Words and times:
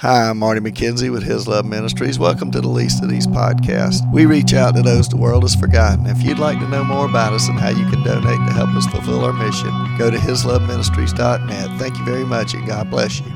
Hi, 0.00 0.30
I'm 0.30 0.38
Marty 0.38 0.62
McKenzie 0.62 1.12
with 1.12 1.24
His 1.24 1.46
Love 1.46 1.66
Ministries. 1.66 2.18
Welcome 2.18 2.50
to 2.52 2.62
the 2.62 2.68
Least 2.68 3.02
of 3.02 3.10
These 3.10 3.26
podcast. 3.26 4.10
We 4.10 4.24
reach 4.24 4.54
out 4.54 4.74
to 4.76 4.80
those 4.80 5.10
the 5.10 5.18
world 5.18 5.42
has 5.42 5.54
forgotten. 5.54 6.06
If 6.06 6.22
you'd 6.22 6.38
like 6.38 6.58
to 6.60 6.68
know 6.70 6.82
more 6.82 7.04
about 7.04 7.34
us 7.34 7.46
and 7.48 7.60
how 7.60 7.68
you 7.68 7.84
can 7.90 8.02
donate 8.02 8.38
to 8.48 8.54
help 8.54 8.70
us 8.70 8.86
fulfill 8.86 9.22
our 9.26 9.34
mission, 9.34 9.68
go 9.98 10.10
to 10.10 10.16
hisloveministries.net. 10.16 11.78
Thank 11.78 11.98
you 11.98 12.04
very 12.06 12.24
much 12.24 12.54
and 12.54 12.66
God 12.66 12.88
bless 12.88 13.20
you. 13.20 13.26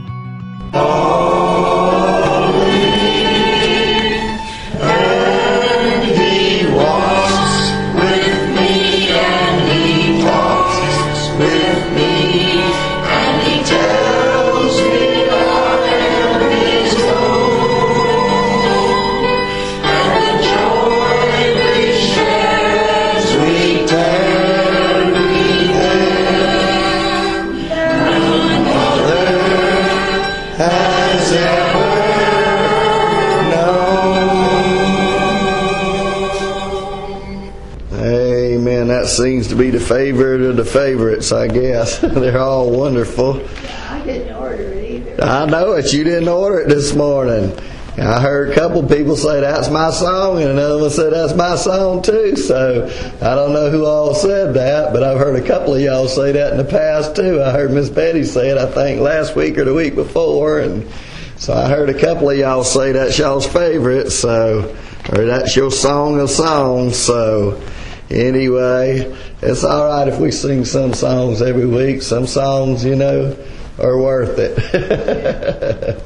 To 39.55 39.59
be 39.59 39.71
the 39.71 39.81
favorite 39.81 40.41
of 40.41 40.57
the 40.57 40.65
favorites, 40.65 41.31
I 41.31 41.47
guess. 41.47 41.99
They're 42.03 42.39
all 42.39 42.71
wonderful. 42.71 43.39
Yeah, 43.39 43.89
I 43.91 44.05
didn't 44.05 44.37
order 44.37 44.63
it 44.63 44.91
either. 44.91 45.23
I 45.23 45.47
know 45.47 45.73
it. 45.75 45.93
You 45.93 46.03
didn't 46.03 46.29
order 46.29 46.61
it 46.61 46.69
this 46.69 46.95
morning. 46.95 47.57
I 47.97 48.21
heard 48.21 48.51
a 48.51 48.55
couple 48.55 48.83
people 48.89 49.15
say 49.15 49.41
that's 49.41 49.71
my 49.71 49.93
song, 49.93 50.43
and 50.43 50.51
another 50.51 50.79
one 50.79 50.91
said 50.91 51.13
that's 51.13 51.37
my 51.37 51.55
song 51.55 52.03
too. 52.03 52.35
So 52.35 52.87
I 53.23 53.37
don't 53.37 53.53
know 53.53 53.71
who 53.71 53.87
all 53.87 54.15
said 54.17 54.55
that, 54.55 54.93
but 54.93 55.05
I've 55.05 55.19
heard 55.19 55.41
a 55.41 55.47
couple 55.47 55.75
of 55.75 55.81
y'all 55.81 56.09
say 56.09 56.33
that 56.33 56.51
in 56.53 56.59
the 56.59 56.65
past 56.65 57.15
too. 57.15 57.41
I 57.41 57.53
heard 57.53 57.71
Miss 57.71 57.89
Betty 57.89 58.25
say 58.25 58.51
it, 58.51 58.59
I 58.59 58.67
think, 58.67 59.01
last 59.01 59.37
week 59.37 59.57
or 59.59 59.65
the 59.65 59.75
week 59.75 59.95
before, 59.95 60.59
and 60.59 60.91
so 61.37 61.55
I 61.55 61.69
heard 61.69 61.89
a 61.89 61.99
couple 61.99 62.29
of 62.29 62.37
y'all 62.37 62.65
say 62.65 62.91
that's 62.91 63.17
y'all's 63.17 63.47
favorite. 63.47 64.11
So 64.11 64.77
or 65.11 65.27
that's 65.27 65.55
your 65.55 65.71
song 65.71 66.19
of 66.19 66.31
songs. 66.31 66.97
So 66.99 67.63
anyway, 68.11 69.17
it's 69.43 69.65
all 69.65 69.87
right 69.87 70.09
if 70.09 70.19
we 70.19 70.31
sing 70.31 70.65
some 70.65 70.95
songs 70.95 71.43
every 71.43 71.67
week. 71.67 72.03
Some 72.03 72.27
songs, 72.27 72.85
you 72.85 72.97
know, 72.97 73.37
are 73.79 73.99
worth 73.99 74.39
it. 74.39 74.59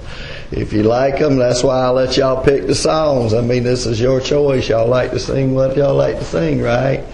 if 0.53 0.73
you 0.73 0.83
like 0.83 1.19
them, 1.19 1.37
that's 1.37 1.63
why 1.63 1.85
I 1.85 1.89
let 1.91 2.17
y'all 2.17 2.43
pick 2.43 2.67
the 2.67 2.75
songs. 2.75 3.35
I 3.35 3.41
mean, 3.41 3.65
this 3.65 3.87
is 3.87 4.01
your 4.01 4.21
choice. 4.21 4.69
Y'all 4.69 4.89
like 4.89 5.11
to 5.13 5.19
sing 5.19 5.55
what 5.55 5.77
y'all 5.77 5.95
like 5.95 6.19
to 6.19 6.25
sing, 6.25 6.61
right? 6.61 7.05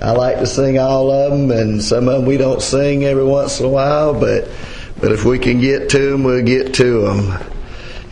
I 0.00 0.10
like 0.12 0.38
to 0.38 0.46
sing 0.46 0.78
all 0.78 1.10
of 1.10 1.30
them, 1.30 1.50
and 1.50 1.82
some 1.82 2.08
of 2.08 2.14
them 2.14 2.26
we 2.26 2.36
don't 2.36 2.60
sing 2.60 3.04
every 3.04 3.24
once 3.24 3.60
in 3.60 3.66
a 3.66 3.68
while, 3.68 4.18
but 4.18 4.48
but 5.00 5.12
if 5.12 5.24
we 5.24 5.38
can 5.38 5.60
get 5.60 5.90
to 5.90 6.10
them, 6.10 6.24
we'll 6.24 6.44
get 6.44 6.74
to 6.74 7.02
them. 7.02 7.51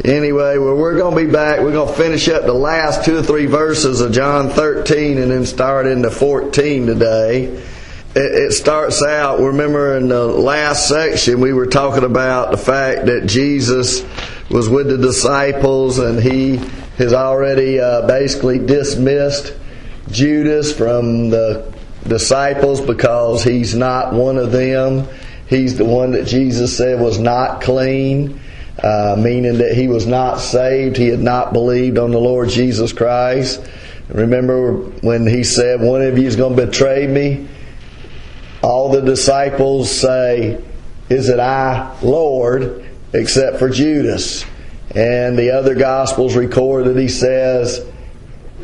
Anyway, 0.04 0.56
well, 0.56 0.76
we're 0.76 0.96
going 0.96 1.14
to 1.14 1.26
be 1.26 1.30
back. 1.30 1.60
We're 1.60 1.72
going 1.72 1.88
to 1.88 1.94
finish 1.94 2.26
up 2.30 2.44
the 2.44 2.54
last 2.54 3.04
two 3.04 3.18
or 3.18 3.22
three 3.22 3.44
verses 3.44 4.00
of 4.00 4.12
John 4.12 4.48
13 4.48 5.18
and 5.18 5.30
then 5.30 5.44
start 5.44 5.86
into 5.86 6.10
14 6.10 6.86
today. 6.86 7.62
It, 8.14 8.52
starts 8.52 9.02
out, 9.02 9.40
remember 9.40 9.98
in 9.98 10.08
the 10.08 10.24
last 10.24 10.88
section, 10.88 11.40
we 11.40 11.52
were 11.52 11.66
talking 11.66 12.02
about 12.02 12.50
the 12.50 12.56
fact 12.56 13.06
that 13.06 13.26
Jesus 13.26 14.02
was 14.48 14.70
with 14.70 14.88
the 14.88 14.96
disciples 14.96 15.98
and 15.98 16.18
he 16.18 16.56
has 16.96 17.12
already 17.12 17.78
uh, 17.78 18.06
basically 18.06 18.58
dismissed 18.58 19.54
Judas 20.10 20.72
from 20.72 21.28
the 21.28 21.74
disciples 22.08 22.80
because 22.80 23.44
he's 23.44 23.76
not 23.76 24.14
one 24.14 24.38
of 24.38 24.50
them. 24.50 25.06
He's 25.46 25.76
the 25.76 25.84
one 25.84 26.12
that 26.12 26.26
Jesus 26.26 26.74
said 26.74 26.98
was 27.00 27.18
not 27.18 27.60
clean 27.60 28.40
uh, 28.82 29.16
meaning 29.18 29.58
that 29.58 29.74
he 29.74 29.88
was 29.88 30.06
not 30.06 30.40
saved. 30.40 30.96
He 30.96 31.08
had 31.08 31.20
not 31.20 31.52
believed 31.52 31.98
on 31.98 32.10
the 32.10 32.20
Lord 32.20 32.48
Jesus 32.48 32.92
Christ. 32.92 33.62
Remember 34.08 34.74
when 35.02 35.26
he 35.26 35.44
said, 35.44 35.80
One 35.80 36.02
of 36.02 36.18
you 36.18 36.26
is 36.26 36.36
going 36.36 36.56
to 36.56 36.66
betray 36.66 37.06
me? 37.06 37.48
All 38.62 38.90
the 38.90 39.02
disciples 39.02 39.90
say, 39.90 40.62
Is 41.08 41.28
it 41.28 41.38
I, 41.38 41.96
Lord? 42.02 42.86
except 43.12 43.58
for 43.58 43.68
Judas. 43.68 44.44
And 44.94 45.38
the 45.38 45.50
other 45.50 45.74
Gospels 45.74 46.36
record 46.36 46.86
that 46.86 46.96
he 46.96 47.08
says, 47.08 47.84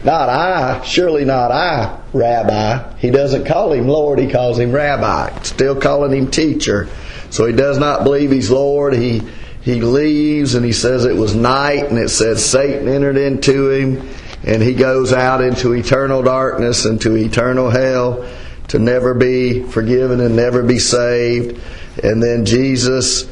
Not 0.05 0.29
I, 0.29 0.83
surely 0.85 1.25
not 1.25 1.51
I, 1.53 2.01
Rabbi. 2.13 2.97
He 2.99 3.11
doesn't 3.11 3.47
call 3.47 3.73
him 3.73 3.89
Lord, 3.89 4.19
he 4.19 4.29
calls 4.29 4.59
him 4.59 4.73
Rabbi, 4.73 5.43
still 5.43 5.81
calling 5.81 6.13
him 6.13 6.31
teacher. 6.31 6.89
So 7.31 7.47
he 7.47 7.53
does 7.53 7.79
not 7.79 8.05
believe 8.05 8.31
he's 8.31 8.51
Lord. 8.51 8.95
He 8.95 9.23
he 9.67 9.81
leaves 9.81 10.55
and 10.55 10.65
he 10.65 10.73
says 10.73 11.05
it 11.05 11.17
was 11.17 11.35
night 11.35 11.87
and 11.87 11.99
it 11.99 12.09
says 12.09 12.45
Satan 12.45 12.87
entered 12.87 13.17
into 13.17 13.69
him 13.69 14.09
and 14.45 14.63
he 14.63 14.75
goes 14.75 15.13
out 15.13 15.43
into 15.43 15.73
eternal 15.73 16.23
darkness 16.23 16.87
into 16.87 17.17
eternal 17.17 17.69
hell 17.69 18.25
to 18.69 18.79
never 18.79 19.13
be 19.13 19.65
forgiven 19.65 20.21
and 20.21 20.37
never 20.37 20.63
be 20.63 20.79
saved. 20.79 21.61
And 22.01 22.23
then 22.23 22.45
Jesus 22.45 23.29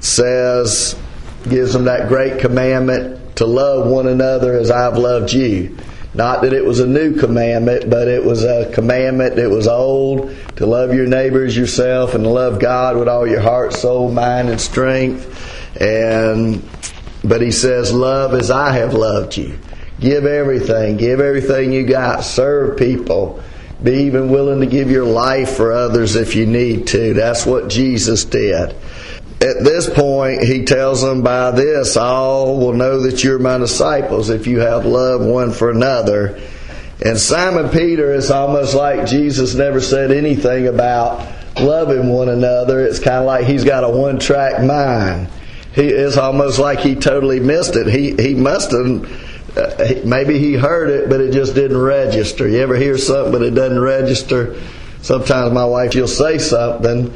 says, 0.00 0.96
gives 1.48 1.72
them 1.72 1.84
that 1.84 2.08
great 2.08 2.40
commandment 2.40 3.36
to 3.36 3.46
love 3.46 3.86
one 3.86 4.08
another 4.08 4.58
as 4.58 4.72
I've 4.72 4.98
loved 4.98 5.32
you. 5.32 5.78
Not 6.14 6.42
that 6.42 6.52
it 6.52 6.64
was 6.64 6.80
a 6.80 6.86
new 6.88 7.14
commandment, 7.14 7.88
but 7.88 8.08
it 8.08 8.24
was 8.24 8.42
a 8.42 8.72
commandment 8.72 9.36
that 9.36 9.50
was 9.50 9.68
old 9.68 10.34
to 10.56 10.66
love 10.66 10.92
your 10.92 11.06
neighbors 11.06 11.56
yourself 11.56 12.16
and 12.16 12.24
to 12.24 12.30
love 12.30 12.58
God 12.58 12.96
with 12.96 13.06
all 13.06 13.24
your 13.24 13.42
heart, 13.42 13.72
soul, 13.72 14.10
mind, 14.10 14.48
and 14.48 14.60
strength. 14.60 15.55
And 15.80 16.62
but 17.24 17.40
he 17.40 17.50
says, 17.50 17.92
"Love 17.92 18.34
as 18.34 18.50
I 18.50 18.72
have 18.72 18.94
loved 18.94 19.36
you. 19.36 19.58
Give 20.00 20.26
everything. 20.26 20.96
Give 20.96 21.20
everything 21.20 21.72
you 21.72 21.84
got. 21.84 22.24
Serve 22.24 22.76
people. 22.76 23.40
Be 23.82 24.04
even 24.04 24.30
willing 24.30 24.60
to 24.60 24.66
give 24.66 24.90
your 24.90 25.04
life 25.04 25.50
for 25.50 25.72
others 25.72 26.16
if 26.16 26.34
you 26.34 26.46
need 26.46 26.86
to. 26.88 27.14
That's 27.14 27.44
what 27.44 27.68
Jesus 27.68 28.24
did." 28.24 28.74
At 29.40 29.62
this 29.62 29.88
point, 29.90 30.42
he 30.42 30.64
tells 30.64 31.02
them, 31.02 31.20
By 31.20 31.50
this 31.50 31.96
all 31.98 32.58
will 32.58 32.72
know 32.72 33.00
that 33.02 33.22
you're 33.22 33.38
my 33.38 33.58
disciples 33.58 34.30
if 34.30 34.46
you 34.46 34.60
have 34.60 34.86
love 34.86 35.20
one 35.20 35.52
for 35.52 35.70
another. 35.70 36.40
And 37.04 37.18
Simon 37.18 37.68
Peter, 37.68 38.14
is 38.14 38.30
almost 38.30 38.74
like 38.74 39.06
Jesus 39.06 39.54
never 39.54 39.82
said 39.82 40.10
anything 40.10 40.68
about 40.68 41.26
loving 41.60 42.08
one 42.08 42.30
another. 42.30 42.80
It's 42.80 42.98
kind 42.98 43.18
of 43.18 43.26
like 43.26 43.44
he's 43.44 43.64
got 43.64 43.84
a 43.84 43.90
one 43.90 44.18
track 44.18 44.62
mind. 44.62 45.28
He 45.76 45.86
is 45.86 46.16
almost 46.16 46.58
like 46.58 46.80
he 46.80 46.96
totally 46.96 47.38
missed 47.38 47.76
it. 47.76 47.86
He, 47.86 48.16
he 48.16 48.34
must 48.34 48.72
have, 48.72 49.56
uh, 49.56 49.94
maybe 50.04 50.38
he 50.40 50.54
heard 50.54 50.90
it, 50.90 51.08
but 51.08 51.20
it 51.20 51.32
just 51.32 51.54
didn't 51.54 51.80
register. 51.80 52.48
You 52.48 52.58
ever 52.58 52.74
hear 52.74 52.98
something, 52.98 53.30
but 53.30 53.42
it 53.42 53.54
doesn't 53.54 53.80
register? 53.80 54.60
Sometimes 55.02 55.52
my 55.52 55.64
wife, 55.64 55.92
she'll 55.92 56.08
say 56.08 56.38
something 56.38 57.14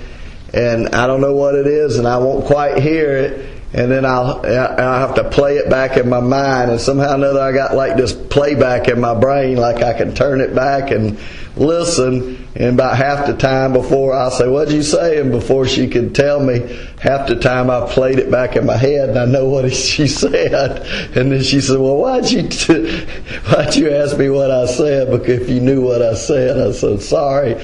and 0.53 0.89
I 0.91 1.07
don't 1.07 1.21
know 1.21 1.35
what 1.35 1.55
it 1.55 1.67
is, 1.67 1.99
and 1.99 2.07
I 2.07 2.19
won't 2.19 2.45
quite 2.45 2.79
hear 2.79 3.17
it, 3.17 3.60
and 3.73 3.91
then 3.91 4.05
I'll 4.05 4.45
I'll 4.45 5.07
have 5.07 5.15
to 5.15 5.31
play 5.31 5.57
it 5.57 5.71
back 5.71 5.97
in 5.97 6.09
my 6.09 6.21
mind, 6.21 6.73
and 6.73 6.81
somehow 6.81 7.13
or 7.13 7.15
another 7.15 7.41
I 7.41 7.53
got 7.53 7.75
like 7.75 7.97
this 7.97 8.13
playback 8.13 8.89
in 8.89 9.01
my 9.01 9.15
brain, 9.15 9.57
like 9.57 9.83
I 9.83 9.93
can 9.93 10.15
turn 10.15 10.41
it 10.41 10.55
back 10.55 10.91
and 10.91 11.19
listen, 11.57 12.49
and 12.57 12.75
about 12.75 12.97
half 12.97 13.27
the 13.27 13.37
time 13.37 13.73
before 13.73 14.13
I'll 14.13 14.33
say, 14.33 14.49
"What'd 14.49 14.75
you 14.75 14.83
say?" 14.83 15.21
and 15.21 15.31
before 15.31 15.69
she 15.69 15.87
could 15.87 16.17
tell 16.17 16.41
me, 16.41 16.79
half 17.01 17.29
the 17.29 17.37
time 17.37 17.71
I 17.71 17.87
played 17.87 18.19
it 18.19 18.29
back 18.29 18.57
in 18.57 18.67
my 18.67 18.77
head, 18.77 19.11
and 19.11 19.19
I 19.19 19.27
know 19.27 19.49
what 19.49 19.73
she 19.73 20.09
said, 20.09 20.81
and 21.17 21.31
then 21.31 21.43
she 21.43 21.61
said, 21.61 21.79
"Well, 21.79 21.97
why'd 21.97 22.29
you 22.29 22.49
t- 22.49 23.05
why'd 23.51 23.77
you 23.77 23.93
ask 23.93 24.19
me 24.19 24.31
what 24.31 24.51
I 24.51 24.67
said? 24.67 25.13
Because 25.13 25.43
if 25.43 25.49
you 25.49 25.61
knew 25.61 25.83
what 25.83 26.03
I 26.03 26.15
said, 26.15 26.59
I 26.59 26.73
said 26.73 27.03
sorry." 27.03 27.57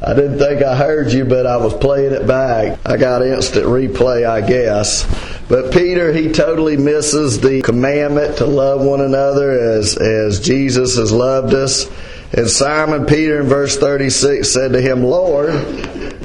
I 0.00 0.14
didn't 0.14 0.38
think 0.38 0.62
I 0.62 0.76
heard 0.76 1.12
you, 1.12 1.24
but 1.24 1.46
I 1.46 1.56
was 1.56 1.74
playing 1.74 2.12
it 2.12 2.26
back. 2.26 2.78
I 2.86 2.96
got 2.96 3.22
instant 3.22 3.66
replay, 3.66 4.28
I 4.28 4.46
guess. 4.46 5.04
But 5.48 5.72
Peter, 5.72 6.12
he 6.12 6.30
totally 6.30 6.76
misses 6.76 7.40
the 7.40 7.62
commandment 7.62 8.38
to 8.38 8.46
love 8.46 8.80
one 8.80 9.00
another 9.00 9.50
as, 9.50 9.96
as 9.96 10.40
Jesus 10.40 10.96
has 10.96 11.10
loved 11.10 11.52
us. 11.54 11.90
And 12.32 12.48
Simon 12.48 13.06
Peter 13.06 13.40
in 13.40 13.46
verse 13.46 13.76
36 13.78 14.48
said 14.48 14.72
to 14.72 14.80
him, 14.80 15.02
Lord, 15.02 15.50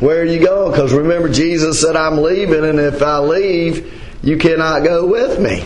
where 0.02 0.22
are 0.22 0.26
you 0.26 0.46
going? 0.46 0.72
Because 0.72 0.94
remember, 0.94 1.30
Jesus 1.30 1.82
said, 1.82 1.96
I'm 1.96 2.18
leaving, 2.18 2.66
and 2.66 2.80
if 2.80 3.02
I 3.02 3.20
leave, 3.20 4.02
you 4.22 4.38
cannot 4.38 4.84
go 4.84 5.08
with 5.08 5.40
me. 5.40 5.66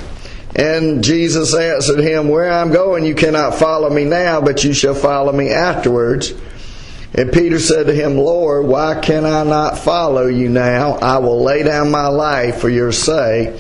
And 0.56 1.04
Jesus 1.04 1.56
answered 1.56 2.00
him, 2.00 2.30
Where 2.30 2.52
I'm 2.52 2.72
going, 2.72 3.06
you 3.06 3.16
cannot 3.16 3.56
follow 3.56 3.90
me 3.90 4.06
now, 4.06 4.42
but 4.42 4.64
you 4.64 4.74
shall 4.74 4.96
follow 4.96 5.32
me 5.32 5.50
afterwards. 5.50 6.34
And 7.14 7.32
Peter 7.32 7.60
said 7.60 7.88
to 7.88 7.94
him, 7.94 8.18
Lord, 8.18 8.66
why 8.68 9.00
can 9.00 9.26
I 9.26 9.44
not 9.44 9.78
follow 9.78 10.28
you 10.28 10.50
now? 10.50 10.94
I 10.96 11.18
will 11.18 11.42
lay 11.42 11.64
down 11.64 11.90
my 11.90 12.08
life 12.08 12.60
for 12.60 12.70
your 12.70 12.92
sake. 12.92 13.56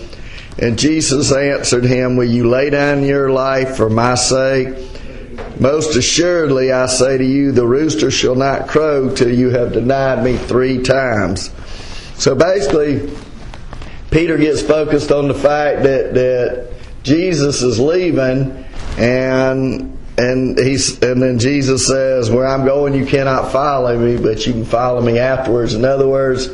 And 0.59 0.77
Jesus 0.77 1.31
answered 1.31 1.85
him, 1.85 2.17
Will 2.17 2.29
you 2.29 2.49
lay 2.49 2.69
down 2.69 3.03
your 3.03 3.31
life 3.31 3.77
for 3.77 3.89
my 3.89 4.15
sake? 4.15 4.75
Most 5.59 5.95
assuredly, 5.95 6.71
I 6.71 6.87
say 6.87 7.17
to 7.17 7.23
you, 7.23 7.51
the 7.51 7.65
rooster 7.65 8.11
shall 8.11 8.35
not 8.35 8.67
crow 8.67 9.13
till 9.13 9.33
you 9.33 9.49
have 9.51 9.73
denied 9.73 10.23
me 10.23 10.37
three 10.37 10.81
times. 10.81 11.51
So 12.15 12.35
basically, 12.35 13.09
Peter 14.11 14.37
gets 14.37 14.61
focused 14.61 15.11
on 15.11 15.27
the 15.27 15.33
fact 15.33 15.83
that, 15.83 16.13
that 16.13 16.73
Jesus 17.03 17.61
is 17.61 17.79
leaving 17.79 18.65
and 18.97 19.96
and 20.17 20.57
he's 20.57 21.01
and 21.03 21.21
then 21.21 21.37
Jesus 21.37 21.87
says, 21.87 22.31
Where 22.31 22.47
I'm 22.47 22.65
going 22.65 22.93
you 22.93 23.05
cannot 23.05 23.51
follow 23.51 23.97
me, 23.97 24.21
but 24.21 24.45
you 24.45 24.53
can 24.53 24.65
follow 24.65 25.01
me 25.01 25.19
afterwards. 25.19 25.73
In 25.73 25.85
other 25.85 26.07
words, 26.07 26.49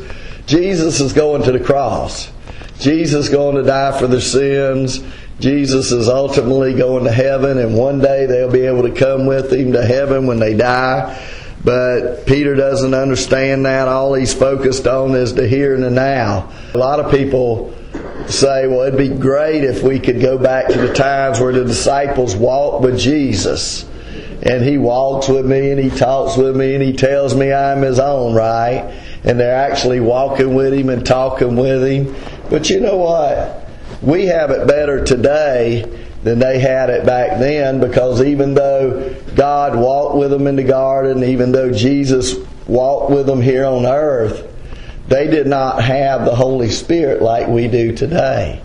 Jesus 0.46 1.00
is 1.00 1.12
going 1.12 1.42
to 1.44 1.52
the 1.52 1.60
cross. 1.60 2.30
Jesus 2.78 3.26
is 3.26 3.32
going 3.32 3.56
to 3.56 3.62
die 3.62 3.98
for 3.98 4.06
their 4.06 4.20
sins. 4.20 5.02
Jesus 5.40 5.90
is 5.90 6.08
ultimately 6.08 6.74
going 6.74 7.04
to 7.04 7.12
heaven, 7.12 7.58
and 7.58 7.76
one 7.76 8.00
day 8.00 8.26
they'll 8.26 8.50
be 8.50 8.66
able 8.66 8.82
to 8.82 8.92
come 8.92 9.26
with 9.26 9.52
him 9.52 9.72
to 9.72 9.84
heaven 9.84 10.26
when 10.26 10.38
they 10.38 10.54
die. 10.54 11.18
But 11.64 12.26
Peter 12.26 12.54
doesn't 12.54 12.92
understand 12.92 13.64
that. 13.64 13.88
All 13.88 14.12
he's 14.14 14.34
focused 14.34 14.86
on 14.86 15.14
is 15.14 15.34
the 15.34 15.48
here 15.48 15.74
and 15.74 15.82
the 15.82 15.90
now. 15.90 16.52
A 16.74 16.78
lot 16.78 17.00
of 17.00 17.10
people 17.10 17.74
say, 18.28 18.66
well, 18.66 18.82
it'd 18.82 18.98
be 18.98 19.08
great 19.08 19.64
if 19.64 19.82
we 19.82 19.98
could 19.98 20.20
go 20.20 20.36
back 20.36 20.68
to 20.68 20.78
the 20.78 20.92
times 20.92 21.40
where 21.40 21.52
the 21.52 21.64
disciples 21.64 22.36
walked 22.36 22.84
with 22.84 22.98
Jesus. 22.98 23.86
And 24.42 24.62
he 24.62 24.76
walks 24.76 25.28
with 25.28 25.46
me 25.46 25.70
and 25.70 25.80
he 25.80 25.88
talks 25.88 26.36
with 26.36 26.54
me 26.54 26.74
and 26.74 26.82
he 26.82 26.92
tells 26.92 27.34
me 27.34 27.50
I'm 27.50 27.80
his 27.80 27.98
own, 27.98 28.34
right? 28.34 28.94
And 29.24 29.40
they're 29.40 29.56
actually 29.56 30.00
walking 30.00 30.54
with 30.54 30.74
him 30.74 30.90
and 30.90 31.06
talking 31.06 31.56
with 31.56 31.82
him. 31.82 32.14
But 32.50 32.68
you 32.68 32.80
know 32.80 32.96
what? 32.98 33.66
We 34.02 34.26
have 34.26 34.50
it 34.50 34.68
better 34.68 35.02
today 35.02 36.03
than 36.24 36.38
they 36.38 36.58
had 36.58 36.88
it 36.90 37.04
back 37.04 37.38
then 37.38 37.80
because 37.80 38.22
even 38.22 38.54
though 38.54 39.14
God 39.36 39.76
walked 39.76 40.16
with 40.16 40.30
them 40.30 40.46
in 40.46 40.56
the 40.56 40.64
garden, 40.64 41.22
even 41.22 41.52
though 41.52 41.70
Jesus 41.70 42.34
walked 42.66 43.10
with 43.10 43.26
them 43.26 43.42
here 43.42 43.66
on 43.66 43.84
earth, 43.84 44.50
they 45.06 45.26
did 45.26 45.46
not 45.46 45.82
have 45.82 46.24
the 46.24 46.34
Holy 46.34 46.70
Spirit 46.70 47.20
like 47.20 47.46
we 47.46 47.68
do 47.68 47.94
today. 47.94 48.62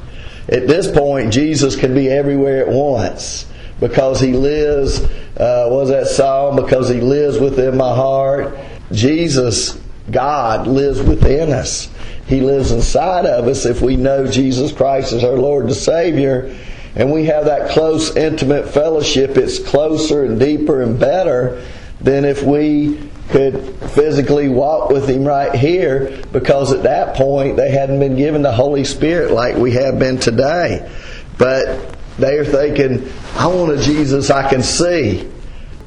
At 0.47 0.67
this 0.67 0.89
point, 0.89 1.33
Jesus 1.33 1.75
can 1.75 1.93
be 1.93 2.07
everywhere 2.07 2.65
at 2.65 2.69
once 2.69 3.45
because 3.81 4.21
He 4.21 4.31
lives, 4.31 5.01
uh, 5.37 5.67
was 5.69 5.89
that 5.89 6.07
song? 6.07 6.55
Because 6.55 6.87
He 6.87 7.01
lives 7.01 7.39
within 7.39 7.75
my 7.75 7.93
heart. 7.93 8.57
Jesus, 8.93 9.79
God, 10.09 10.65
lives 10.65 11.01
within 11.01 11.51
us. 11.51 11.89
He 12.25 12.39
lives 12.39 12.71
inside 12.71 13.25
of 13.25 13.47
us 13.47 13.65
if 13.65 13.81
we 13.81 13.97
know 13.97 14.27
Jesus 14.27 14.71
Christ 14.71 15.11
as 15.11 15.23
our 15.23 15.35
Lord 15.35 15.65
and 15.65 15.75
Savior. 15.75 16.55
And 16.99 17.13
we 17.13 17.23
have 17.27 17.45
that 17.45 17.71
close, 17.71 18.13
intimate 18.17 18.67
fellowship. 18.67 19.37
It's 19.37 19.57
closer 19.57 20.25
and 20.25 20.37
deeper 20.37 20.81
and 20.81 20.99
better 20.99 21.65
than 22.01 22.25
if 22.25 22.43
we 22.43 22.99
could 23.29 23.73
physically 23.91 24.49
walk 24.49 24.89
with 24.89 25.09
him 25.09 25.23
right 25.23 25.55
here 25.55 26.21
because 26.33 26.73
at 26.73 26.83
that 26.83 27.15
point 27.15 27.55
they 27.55 27.71
hadn't 27.71 28.01
been 28.01 28.17
given 28.17 28.41
the 28.41 28.51
Holy 28.51 28.83
Spirit 28.83 29.31
like 29.31 29.55
we 29.55 29.71
have 29.71 29.97
been 29.97 30.19
today. 30.19 30.91
But 31.37 31.95
they 32.17 32.37
are 32.37 32.43
thinking, 32.43 33.09
I 33.35 33.47
want 33.47 33.71
a 33.71 33.81
Jesus 33.81 34.29
I 34.29 34.49
can 34.49 34.61
see. 34.61 35.25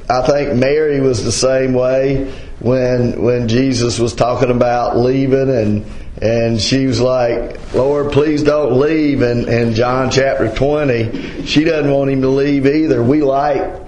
I 0.09 0.23
think 0.23 0.55
Mary 0.55 1.03
was 1.03 1.25
the 1.25 1.33
same 1.33 1.75
way 1.75 2.33
when 2.61 3.21
when 3.21 3.49
Jesus 3.49 3.99
was 3.99 4.15
talking 4.15 4.51
about 4.51 4.97
leaving 4.97 5.51
and 5.51 5.85
and 6.23 6.61
she 6.61 6.87
was 6.87 7.01
like, 7.01 7.75
Lord, 7.75 8.13
please 8.13 8.45
don't 8.45 8.79
leave. 8.79 9.23
And 9.23 9.49
in 9.49 9.75
John 9.75 10.09
chapter 10.09 10.55
20, 10.55 11.45
she 11.47 11.65
doesn't 11.65 11.91
want 11.91 12.13
him 12.13 12.23
to 12.23 12.29
leave 12.29 12.65
either. 12.65 13.03
We 13.03 13.23
like 13.23 13.83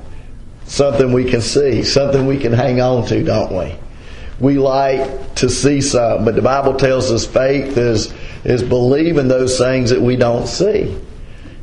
something 0.65 1.13
we 1.13 1.31
can 1.31 1.41
see, 1.41 1.85
something 1.85 2.27
we 2.27 2.39
can 2.39 2.53
hang 2.53 2.81
on 2.81 3.07
to, 3.07 3.23
don't 3.23 3.57
we? 3.57 3.77
We 4.41 4.59
like 4.59 5.37
to 5.37 5.49
see 5.49 5.81
something, 5.81 6.25
but 6.25 6.35
the 6.35 6.43
Bible 6.43 6.75
tells 6.75 7.13
us 7.13 7.25
faith 7.25 7.79
is 7.79 8.13
is 8.43 8.65
believing 8.65 9.29
those 9.29 9.57
things 9.57 9.91
that 9.91 10.01
we 10.01 10.17
don't 10.17 10.49
see. 10.49 11.01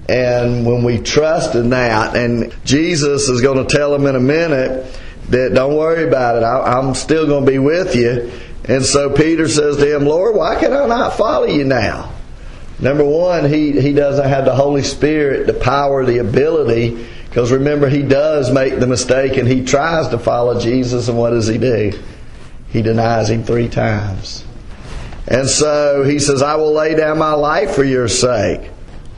And 0.07 0.65
when 0.65 0.85
we 0.85 0.99
trust 0.99 1.53
in 1.53 1.71
that, 1.71 2.15
and 2.15 2.55
Jesus 2.63 3.27
is 3.27 3.41
going 3.41 3.65
to 3.65 3.75
tell 3.75 3.91
them 3.91 4.07
in 4.07 4.15
a 4.15 4.21
minute 4.21 4.97
that 5.29 5.53
don't 5.53 5.75
worry 5.75 6.07
about 6.07 6.37
it, 6.37 6.43
I, 6.43 6.79
I'm 6.79 6.95
still 6.95 7.27
going 7.27 7.45
to 7.45 7.51
be 7.51 7.59
with 7.59 7.93
you. 7.93 8.31
And 8.65 8.85
so 8.85 9.09
Peter 9.09 9.47
says 9.47 9.77
to 9.77 9.95
him, 9.95 10.05
Lord, 10.05 10.35
why 10.35 10.59
can 10.59 10.73
I 10.73 10.85
not 10.85 11.17
follow 11.17 11.47
you 11.47 11.65
now? 11.65 12.13
Number 12.79 13.05
one, 13.05 13.49
he, 13.49 13.79
he 13.79 13.93
doesn't 13.93 14.27
have 14.27 14.45
the 14.45 14.55
Holy 14.55 14.83
Spirit, 14.83 15.47
the 15.47 15.53
power, 15.53 16.05
the 16.05 16.17
ability 16.19 17.07
because 17.31 17.49
remember, 17.49 17.87
he 17.87 18.01
does 18.01 18.51
make 18.51 18.77
the 18.77 18.87
mistake 18.87 19.37
and 19.37 19.47
he 19.47 19.63
tries 19.63 20.09
to 20.09 20.19
follow 20.19 20.59
Jesus, 20.59 21.07
and 21.07 21.17
what 21.17 21.29
does 21.29 21.47
he 21.47 21.57
do? 21.57 21.97
He 22.67 22.81
denies 22.81 23.29
him 23.29 23.45
three 23.45 23.69
times. 23.69 24.43
And 25.29 25.47
so 25.47 26.03
he 26.03 26.19
says, 26.19 26.41
I 26.41 26.55
will 26.55 26.73
lay 26.73 26.93
down 26.93 27.19
my 27.19 27.31
life 27.31 27.73
for 27.73 27.85
your 27.85 28.09
sake. 28.09 28.69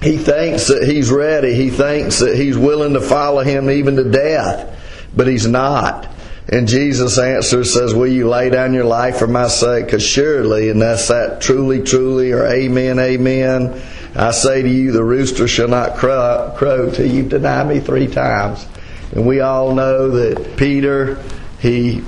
He 0.04 0.18
thinks 0.18 0.68
that 0.68 0.88
he's 0.88 1.10
ready. 1.10 1.56
He 1.56 1.72
thinks 1.72 2.20
that 2.20 2.36
he's 2.36 2.56
willing 2.56 2.94
to 2.94 3.02
follow 3.02 3.42
him 3.42 3.72
even 3.72 3.96
to 3.96 4.04
death, 4.04 4.80
but 5.16 5.26
he's 5.26 5.48
not. 5.48 6.08
And 6.50 6.68
Jesus 6.68 7.18
answers, 7.18 7.74
says, 7.74 7.94
Will 7.94 8.08
you 8.08 8.28
lay 8.28 8.50
down 8.50 8.74
your 8.74 8.84
life 8.84 9.18
for 9.18 9.28
my 9.28 9.48
sake? 9.48 9.86
Because 9.86 10.06
surely, 10.06 10.70
and 10.70 10.82
that's 10.82 11.08
that 11.08 11.42
truly, 11.42 11.82
truly, 11.82 12.32
or 12.34 12.46
amen, 12.46 13.00
amen 13.00 13.82
I 14.16 14.30
say 14.30 14.62
to 14.62 14.70
you, 14.70 14.92
the 14.92 15.04
rooster 15.04 15.48
shall 15.48 15.68
not 15.68 15.96
crow, 15.96 16.54
crow 16.56 16.92
till 16.92 17.10
you 17.10 17.24
deny 17.24 17.64
me 17.64 17.80
three 17.80 18.08
times. 18.08 18.66
And 19.12 19.26
we 19.26 19.40
all 19.40 19.74
know 19.74 20.10
that 20.12 20.56
Peter, 20.56 21.20
he 21.60 22.04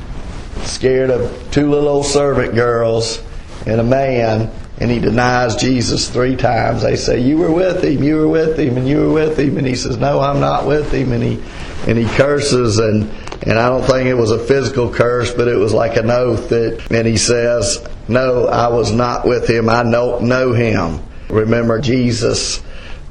scared 0.64 1.10
of 1.10 1.52
two 1.52 1.70
little 1.70 1.88
old 1.90 2.06
servant 2.06 2.54
girls 2.54 3.24
and 3.66 3.82
a 3.82 3.84
man, 3.84 4.52
and 4.78 4.92
he 4.92 5.00
denies 5.00 5.56
Jesus 5.56 6.08
three 6.10 6.36
times. 6.36 6.84
They 6.84 6.96
say, 6.96 7.20
"You 7.20 7.38
were 7.38 7.52
with 7.52 7.84
him, 7.84 8.04
you 8.04 8.18
were 8.18 8.28
with 8.28 8.60
him, 8.60 8.78
and 8.78 8.88
you 8.88 9.00
were 9.00 9.14
with 9.14 9.40
him," 9.40 9.58
and 9.58 9.66
he 9.66 9.76
says, 9.76 9.98
"No, 9.98 10.20
I'm 10.20 10.40
not 10.40 10.68
with 10.68 10.92
him." 10.92 11.12
And 11.12 11.24
he 11.24 11.40
and 11.88 11.98
he 11.98 12.06
curses, 12.16 12.78
and 12.78 13.10
and 13.46 13.60
I 13.60 13.70
don't 13.70 13.84
think 13.84 14.08
it 14.08 14.16
was 14.16 14.32
a 14.32 14.40
physical 14.40 14.90
curse, 14.92 15.34
but 15.34 15.48
it 15.48 15.58
was 15.58 15.74
like 15.74 15.98
an 15.98 16.10
oath 16.10 16.50
that. 16.50 16.92
And 16.92 17.08
he 17.08 17.18
says, 17.18 17.80
"No, 18.08 18.48
I 18.48 18.68
was 18.68 18.92
not 18.92 19.28
with 19.28 19.50
him. 19.50 19.70
I 19.70 19.84
don't 19.84 20.24
know 20.24 20.54
him." 20.54 21.00
Remember, 21.30 21.80
Jesus 21.80 22.62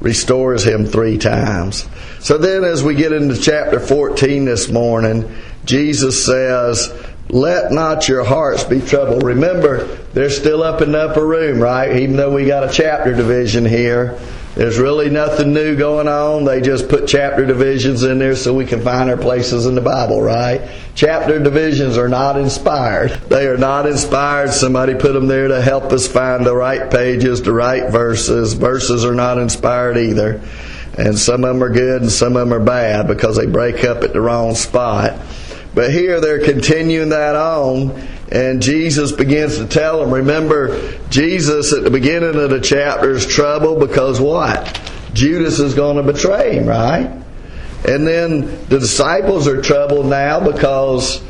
restores 0.01 0.65
him 0.65 0.87
three 0.87 1.19
times. 1.19 1.87
So 2.21 2.39
then, 2.39 2.65
as 2.65 2.83
we 2.83 2.95
get 2.95 3.13
into 3.13 3.37
chapter 3.37 3.81
14 3.81 4.45
this 4.45 4.69
morning, 4.69 5.35
Jesus 5.65 6.25
says, 6.25 6.93
Let 7.31 7.73
not 7.73 8.09
your 8.09 8.23
hearts 8.23 8.65
be 8.65 8.81
troubled. 8.81 9.23
Remember, 9.23 9.87
they're 10.13 10.31
still 10.31 10.63
up 10.63 10.83
in 10.83 10.93
the 10.93 11.09
upper 11.09 11.27
room, 11.27 11.59
right? 11.59 11.97
Even 11.97 12.17
though 12.17 12.33
we 12.33 12.45
got 12.45 12.65
a 12.65 12.73
chapter 12.73 13.15
division 13.15 13.65
here. 13.65 14.19
There's 14.55 14.79
really 14.79 15.11
nothing 15.11 15.53
new 15.53 15.77
going 15.77 16.07
on. 16.07 16.45
They 16.45 16.61
just 16.61 16.89
put 16.89 17.09
chapter 17.09 17.45
divisions 17.45 18.05
in 18.05 18.21
there 18.21 18.37
so 18.37 18.55
we 18.55 18.67
can 18.67 18.83
find 18.83 19.11
our 19.11 19.17
places 19.17 19.67
in 19.67 19.75
the 19.75 19.81
Bible, 19.81 20.23
right? 20.23 20.63
Chapter 20.95 21.41
divisions 21.41 21.99
are 21.99 22.09
not 22.09 22.37
inspired. 22.37 23.11
They 23.29 23.49
are 23.49 23.57
not 23.57 23.87
inspired. 23.87 24.53
Somebody 24.53 24.95
put 24.95 25.13
them 25.13 25.27
there 25.27 25.49
to 25.49 25.61
help 25.61 25.93
us 25.93 26.07
find 26.07 26.47
the 26.47 26.55
right 26.55 26.89
pages, 26.89 27.43
the 27.43 27.53
right 27.53 27.91
verses. 27.91 28.53
Verses 28.53 29.05
are 29.05 29.15
not 29.15 29.39
inspired 29.39 29.97
either. 29.97 30.41
And 30.97 31.19
some 31.19 31.43
of 31.43 31.55
them 31.55 31.63
are 31.65 31.71
good 31.71 32.03
and 32.03 32.11
some 32.13 32.37
of 32.37 32.49
them 32.49 32.53
are 32.53 32.65
bad 32.65 33.09
because 33.09 33.37
they 33.37 33.47
break 33.47 33.83
up 33.83 34.05
at 34.05 34.13
the 34.13 34.21
wrong 34.21 34.55
spot. 34.55 35.21
But 35.75 35.91
here 35.91 36.21
they're 36.21 36.45
continuing 36.45 37.09
that 37.09 37.35
on 37.35 37.91
and 38.31 38.63
Jesus 38.63 39.13
begins 39.13 39.59
to 39.59 39.67
tell 39.67 40.01
them, 40.01 40.13
remember, 40.13 40.93
Jesus 41.11 41.73
at 41.73 41.85
the 41.85 41.91
beginning 41.91 42.37
of 42.37 42.51
the 42.51 42.61
chapter 42.61 43.11
is 43.11 43.27
troubled 43.27 43.81
because 43.81 44.21
what? 44.21 44.81
Judas 45.13 45.61
is 45.61 45.75
going 45.75 45.97
to 45.97 46.13
betray 46.13 46.57
him, 46.57 46.67
right? 46.67 47.11
And 47.87 48.07
then 48.07 48.67
the 48.69 48.81
disciples 48.81 49.47
are 49.47 49.61
troubled 49.61 50.07
now 50.07 50.41
because 50.41 51.23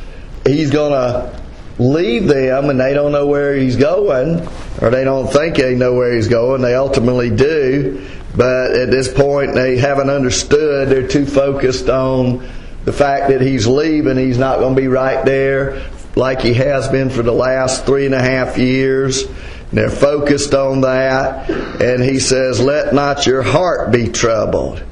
he's 0.47 0.71
going 0.71 0.93
to 0.93 1.43
leave 1.79 2.29
them 2.29 2.71
and 2.71 2.79
they 2.79 2.95
don't 2.95 3.11
know 3.11 3.27
where 3.27 3.57
he's 3.57 3.77
going, 3.77 4.47
or 4.81 4.91
they 4.91 5.03
don't 5.03 5.27
think 5.27 5.57
they 5.57 5.75
know 5.75 5.95
where 5.95 6.15
he's 6.15 6.29
going. 6.29 6.63
They 6.63 6.77
ultimately 6.77 7.29
do, 7.29 8.09
but 8.37 8.73
at 8.73 8.91
this 8.91 9.13
point 9.13 9.55
they 9.55 9.77
haven't 9.77 10.11
understood. 10.11 10.89
They're 10.89 11.09
too 11.09 11.27
focused 11.27 11.89
on 11.89 12.49
the 12.85 12.93
fact 12.93 13.29
that 13.31 13.41
he's 13.41 13.67
leaving, 13.67 14.17
he's 14.17 14.39
not 14.39 14.61
going 14.61 14.77
to 14.77 14.81
be 14.81 14.89
right 14.89 15.25
there 15.25 15.91
like 16.17 16.41
he 16.41 16.55
has 16.55 16.89
been 16.89 17.11
for 17.11 17.23
the 17.23 17.33
last 17.33 17.87
three 17.87 18.07
and 18.07 18.15
a 18.15 18.23
half 18.23 18.59
years. 18.59 19.25
They're 19.73 19.91
focused 19.91 20.55
on 20.55 20.83
that. 20.83 21.51
And 21.51 22.03
he 22.03 22.21
says, 22.21 22.61
Let 22.61 22.95
not 22.95 23.27
your 23.27 23.43
heart 23.43 23.93
be 23.93 24.09
troubled. 24.09 24.83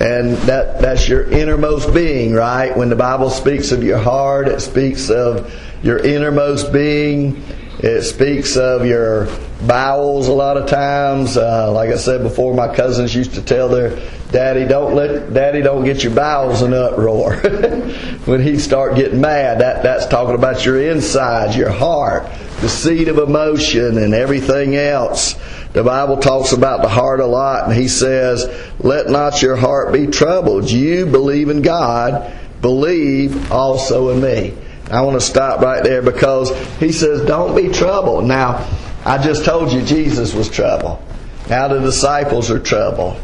And 0.00 0.36
that, 0.48 0.80
that's 0.80 1.08
your 1.08 1.30
innermost 1.30 1.94
being, 1.94 2.34
right? 2.34 2.76
When 2.76 2.90
the 2.90 2.96
Bible 2.96 3.30
speaks 3.30 3.72
of 3.72 3.82
your 3.82 3.98
heart, 3.98 4.48
it 4.48 4.60
speaks 4.60 5.08
of 5.08 5.54
your 5.82 5.98
innermost 5.98 6.72
being. 6.72 7.42
It 7.78 8.02
speaks 8.02 8.56
of 8.56 8.84
your 8.84 9.28
bowels 9.62 10.28
a 10.28 10.32
lot 10.32 10.56
of 10.56 10.68
times. 10.68 11.36
Uh, 11.36 11.70
like 11.72 11.90
I 11.90 11.96
said 11.96 12.22
before, 12.22 12.52
my 12.52 12.74
cousins 12.74 13.14
used 13.14 13.34
to 13.34 13.42
tell 13.42 13.68
their 13.68 13.96
daddy, 14.32 14.64
"Don't 14.64 14.94
let 14.94 15.32
daddy 15.32 15.62
don't 15.62 15.84
get 15.84 16.02
your 16.02 16.14
bowels 16.14 16.62
in 16.62 16.72
uproar." 16.74 17.34
when 18.24 18.42
he 18.42 18.58
start 18.58 18.96
getting 18.96 19.20
mad, 19.20 19.60
that 19.60 19.82
that's 19.82 20.06
talking 20.06 20.34
about 20.34 20.64
your 20.64 20.80
insides, 20.80 21.56
your 21.56 21.70
heart, 21.70 22.28
the 22.60 22.68
seat 22.68 23.08
of 23.08 23.18
emotion, 23.18 23.98
and 23.98 24.14
everything 24.14 24.76
else. 24.76 25.34
The 25.72 25.82
Bible 25.82 26.16
talks 26.16 26.52
about 26.52 26.82
the 26.82 26.88
heart 26.88 27.20
a 27.20 27.26
lot, 27.26 27.66
and 27.66 27.74
he 27.74 27.88
says, 27.88 28.48
"Let 28.80 29.08
not 29.08 29.42
your 29.42 29.56
heart 29.56 29.92
be 29.92 30.06
troubled. 30.06 30.70
You 30.70 31.06
believe 31.06 31.48
in 31.50 31.62
God, 31.62 32.30
believe 32.62 33.52
also 33.52 34.10
in 34.10 34.20
me." 34.20 34.54
I 34.90 35.00
want 35.02 35.20
to 35.20 35.26
stop 35.26 35.60
right 35.60 35.82
there 35.82 36.02
because 36.02 36.52
he 36.78 36.92
says, 36.92 37.22
"Don't 37.22 37.56
be 37.56 37.68
troubled." 37.68 38.24
Now 38.24 38.64
I 39.04 39.18
just 39.18 39.44
told 39.44 39.72
you 39.72 39.82
Jesus 39.82 40.34
was 40.34 40.48
trouble. 40.48 41.00
Now 41.48 41.68
the 41.68 41.78
disciples 41.78 42.50
are 42.50 42.58
trouble. 42.58 43.16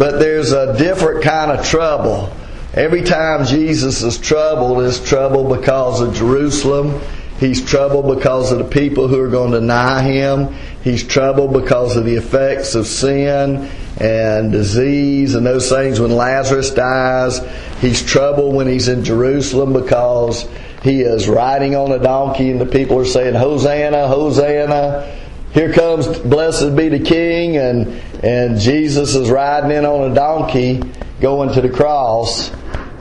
But 0.00 0.18
there's 0.18 0.52
a 0.52 0.78
different 0.78 1.22
kind 1.22 1.50
of 1.50 1.62
trouble. 1.62 2.34
Every 2.72 3.02
time 3.02 3.44
Jesus 3.44 4.02
is 4.02 4.16
troubled, 4.16 4.82
is 4.82 4.98
trouble 4.98 5.54
because 5.54 6.00
of 6.00 6.14
Jerusalem. 6.14 7.02
He's 7.38 7.62
troubled 7.62 8.16
because 8.16 8.50
of 8.50 8.56
the 8.56 8.64
people 8.64 9.08
who 9.08 9.20
are 9.20 9.28
going 9.28 9.50
to 9.50 9.60
deny 9.60 10.00
him. 10.00 10.54
He's 10.82 11.06
troubled 11.06 11.52
because 11.52 11.96
of 11.96 12.06
the 12.06 12.14
effects 12.14 12.74
of 12.74 12.86
sin 12.86 13.70
and 13.98 14.50
disease 14.50 15.34
and 15.34 15.44
those 15.44 15.68
things 15.68 16.00
when 16.00 16.12
Lazarus 16.12 16.70
dies. 16.70 17.38
He's 17.82 18.02
troubled 18.02 18.54
when 18.54 18.68
he's 18.68 18.88
in 18.88 19.04
Jerusalem 19.04 19.74
because 19.74 20.48
he 20.82 21.02
is 21.02 21.28
riding 21.28 21.76
on 21.76 21.92
a 21.92 21.98
donkey 21.98 22.50
and 22.50 22.58
the 22.58 22.64
people 22.64 22.98
are 22.98 23.04
saying, 23.04 23.34
Hosanna, 23.34 24.08
Hosanna 24.08 25.20
here 25.52 25.72
comes 25.72 26.06
blessed 26.06 26.76
be 26.76 26.88
the 26.88 27.00
king 27.00 27.56
and 27.56 28.00
and 28.22 28.58
Jesus 28.58 29.14
is 29.14 29.30
riding 29.30 29.70
in 29.70 29.86
on 29.86 30.10
a 30.10 30.14
donkey 30.14 30.82
going 31.20 31.52
to 31.54 31.60
the 31.62 31.70
cross 31.70 32.50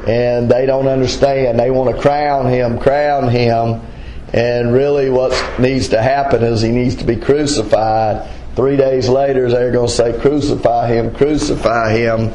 and 0.08 0.50
they 0.50 0.66
don't 0.66 0.88
understand. 0.88 1.60
They 1.60 1.72
want 1.72 1.94
to 1.94 2.02
crown 2.02 2.48
him 2.48 2.80
crown 2.80 3.30
him. 3.30 3.82
And 4.32 4.72
really 4.74 5.10
what 5.10 5.60
needs 5.60 5.90
to 5.90 6.02
happen 6.02 6.44
is 6.44 6.62
he 6.62 6.70
needs 6.70 6.96
to 6.96 7.04
be 7.04 7.16
crucified. 7.18 8.30
Three 8.56 8.78
days 8.78 9.10
later 9.10 9.50
they're 9.50 9.72
going 9.72 9.88
to 9.88 9.94
say 9.94 10.18
crucify 10.20 10.88
him 10.88 11.14
crucify 11.14 11.98
him. 11.98 12.32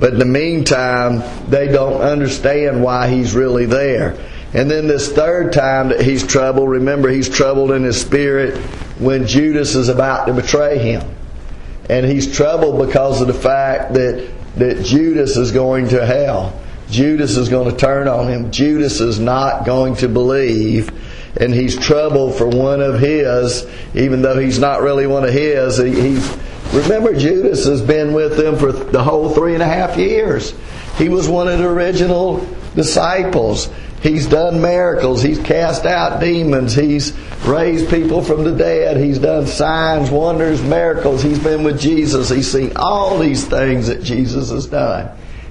But 0.00 0.14
in 0.14 0.18
the 0.18 0.24
meantime 0.24 1.22
they 1.48 1.68
don't 1.68 2.00
understand 2.00 2.82
why 2.82 3.08
he's 3.08 3.34
really 3.34 3.66
there. 3.66 4.16
And 4.54 4.68
then 4.68 4.88
this 4.88 5.12
third 5.12 5.52
time 5.52 5.90
that 5.90 6.00
he's 6.00 6.26
troubled 6.26 6.68
remember 6.68 7.10
he's 7.10 7.28
troubled 7.28 7.70
in 7.70 7.84
his 7.84 8.00
spirit 8.00 8.56
when 8.98 9.26
Judas 9.26 9.76
is 9.76 9.88
about 9.88 10.26
to 10.26 10.32
betray 10.32 10.78
him. 10.78 11.13
And 11.88 12.06
he's 12.06 12.34
troubled 12.34 12.86
because 12.86 13.20
of 13.20 13.26
the 13.26 13.34
fact 13.34 13.94
that, 13.94 14.30
that 14.56 14.84
Judas 14.84 15.36
is 15.36 15.52
going 15.52 15.88
to 15.88 16.06
hell. 16.06 16.58
Judas 16.90 17.36
is 17.36 17.48
going 17.48 17.70
to 17.70 17.76
turn 17.76 18.08
on 18.08 18.28
him. 18.28 18.50
Judas 18.50 19.00
is 19.00 19.18
not 19.18 19.64
going 19.64 19.96
to 19.96 20.08
believe. 20.08 20.90
And 21.40 21.52
he's 21.52 21.76
troubled 21.76 22.36
for 22.36 22.46
one 22.46 22.80
of 22.80 23.00
his, 23.00 23.66
even 23.94 24.22
though 24.22 24.38
he's 24.38 24.58
not 24.58 24.82
really 24.82 25.06
one 25.06 25.24
of 25.24 25.30
his. 25.30 25.78
He, 25.78 25.90
he's, 25.90 26.38
remember, 26.72 27.14
Judas 27.18 27.66
has 27.66 27.82
been 27.82 28.12
with 28.12 28.36
them 28.36 28.56
for 28.56 28.72
the 28.72 29.02
whole 29.02 29.30
three 29.30 29.54
and 29.54 29.62
a 29.62 29.66
half 29.66 29.96
years. 29.96 30.54
He 30.96 31.08
was 31.08 31.28
one 31.28 31.48
of 31.48 31.58
the 31.58 31.68
original 31.68 32.46
disciples. 32.76 33.68
He's 34.04 34.26
done 34.26 34.60
miracles. 34.60 35.22
He's 35.22 35.38
cast 35.38 35.86
out 35.86 36.20
demons. 36.20 36.74
He's 36.74 37.14
raised 37.46 37.88
people 37.88 38.20
from 38.20 38.44
the 38.44 38.54
dead. 38.54 38.98
He's 38.98 39.18
done 39.18 39.46
signs, 39.46 40.10
wonders, 40.10 40.62
miracles. 40.62 41.22
He's 41.22 41.42
been 41.42 41.64
with 41.64 41.80
Jesus. 41.80 42.28
He's 42.28 42.52
seen 42.52 42.72
all 42.76 43.18
these 43.18 43.46
things 43.46 43.86
that 43.86 44.02
Jesus 44.02 44.50
has 44.50 44.66
done. 44.66 45.08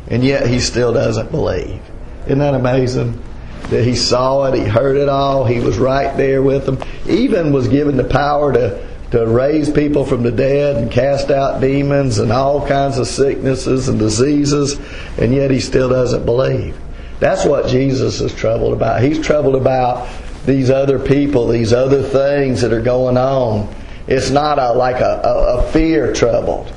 And 0.07 0.24
yet 0.24 0.45
he 0.45 0.60
still 0.60 0.93
doesn't 0.93 1.31
believe. 1.31 1.81
Isn't 2.27 2.38
that 2.38 2.53
amazing? 2.53 3.19
That 3.72 3.86
he 3.86 3.95
saw 3.95 4.43
it, 4.43 4.53
he 4.53 4.65
heard 4.65 4.98
it 4.98 5.10
all, 5.10 5.45
he 5.45 5.60
was 5.60 5.79
right 5.79 6.15
there 6.15 6.43
with 6.43 6.67
them. 6.67 6.77
Even 7.10 7.53
was 7.53 7.67
given 7.67 7.98
the 7.98 8.03
power 8.03 8.53
to, 8.53 8.88
to 9.12 9.25
raise 9.25 9.72
people 9.72 10.05
from 10.05 10.22
the 10.22 10.31
dead 10.31 10.75
and 10.75 10.91
cast 10.91 11.31
out 11.31 11.60
demons 11.60 12.19
and 12.19 12.31
all 12.31 12.67
kinds 12.67 13.00
of 13.00 13.07
sicknesses 13.07 13.88
and 13.88 13.98
diseases, 13.98 14.79
and 15.17 15.33
yet 15.33 15.50
he 15.50 15.60
still 15.60 15.89
doesn't 15.89 16.24
believe. 16.24 16.77
That's 17.24 17.46
what 17.46 17.68
Jesus 17.68 18.20
is 18.20 18.36
troubled 18.36 18.74
about. 18.74 19.01
He's 19.01 19.18
troubled 19.18 19.56
about 19.56 20.10
these 20.46 20.70
other 20.70 21.00
people, 21.00 21.48
these 21.48 21.72
other 21.72 22.03
things 22.03 22.60
that 22.60 22.74
are 22.74 22.82
going 22.82 23.15
on. 23.15 23.74
It's 24.08 24.30
not 24.30 24.60
a, 24.60 24.74
like 24.74 25.00
a, 25.00 25.22
a, 25.24 25.58
a 25.60 25.72
fear 25.72 26.12
troubled. 26.12 26.70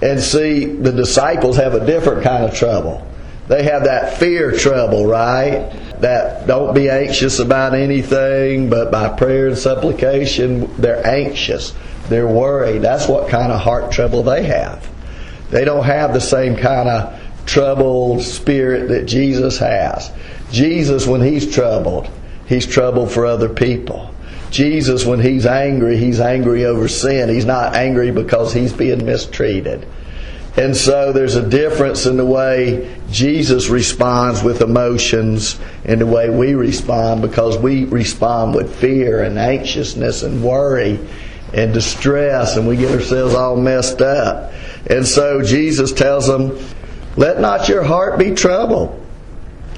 And 0.00 0.18
see, 0.22 0.64
the 0.64 0.90
disciples 0.90 1.58
have 1.58 1.74
a 1.74 1.84
different 1.84 2.22
kind 2.24 2.44
of 2.44 2.54
trouble. 2.54 3.06
They 3.48 3.64
have 3.64 3.84
that 3.84 4.16
fear 4.16 4.52
trouble, 4.52 5.06
right? 5.06 5.70
That 6.00 6.46
don't 6.46 6.74
be 6.74 6.88
anxious 6.88 7.38
about 7.38 7.74
anything, 7.74 8.70
but 8.70 8.90
by 8.90 9.10
prayer 9.10 9.48
and 9.48 9.58
supplication, 9.58 10.74
they're 10.80 11.06
anxious. 11.06 11.74
They're 12.08 12.26
worried. 12.26 12.80
That's 12.80 13.06
what 13.06 13.28
kind 13.28 13.52
of 13.52 13.60
heart 13.60 13.92
trouble 13.92 14.22
they 14.22 14.44
have. 14.44 14.90
They 15.50 15.66
don't 15.66 15.84
have 15.84 16.14
the 16.14 16.22
same 16.22 16.56
kind 16.56 16.88
of 16.88 17.20
troubled 17.46 18.22
spirit 18.22 18.88
that 18.88 19.06
Jesus 19.06 19.58
has. 19.58 20.10
Jesus, 20.50 21.06
when 21.06 21.20
he's 21.20 21.52
troubled, 21.52 22.08
he's 22.46 22.66
troubled 22.66 23.10
for 23.10 23.26
other 23.26 23.48
people. 23.48 24.10
Jesus, 24.50 25.04
when 25.04 25.20
he's 25.20 25.46
angry, 25.46 25.96
he's 25.96 26.20
angry 26.20 26.64
over 26.64 26.86
sin. 26.86 27.28
He's 27.28 27.44
not 27.44 27.74
angry 27.74 28.12
because 28.12 28.52
he's 28.52 28.72
being 28.72 29.04
mistreated. 29.04 29.86
And 30.56 30.76
so 30.76 31.12
there's 31.12 31.34
a 31.34 31.48
difference 31.48 32.06
in 32.06 32.16
the 32.16 32.24
way 32.24 32.96
Jesus 33.10 33.68
responds 33.68 34.44
with 34.44 34.60
emotions 34.60 35.58
and 35.84 36.00
the 36.00 36.06
way 36.06 36.30
we 36.30 36.54
respond 36.54 37.22
because 37.22 37.58
we 37.58 37.86
respond 37.86 38.54
with 38.54 38.76
fear 38.76 39.24
and 39.24 39.36
anxiousness 39.36 40.22
and 40.22 40.44
worry 40.44 41.00
and 41.52 41.74
distress 41.74 42.56
and 42.56 42.68
we 42.68 42.76
get 42.76 42.92
ourselves 42.92 43.34
all 43.34 43.56
messed 43.56 44.00
up. 44.00 44.52
And 44.88 45.04
so 45.04 45.42
Jesus 45.42 45.92
tells 45.92 46.28
them, 46.28 46.56
let 47.16 47.40
not 47.40 47.68
your 47.68 47.82
heart 47.82 48.18
be 48.18 48.34
troubled. 48.34 49.00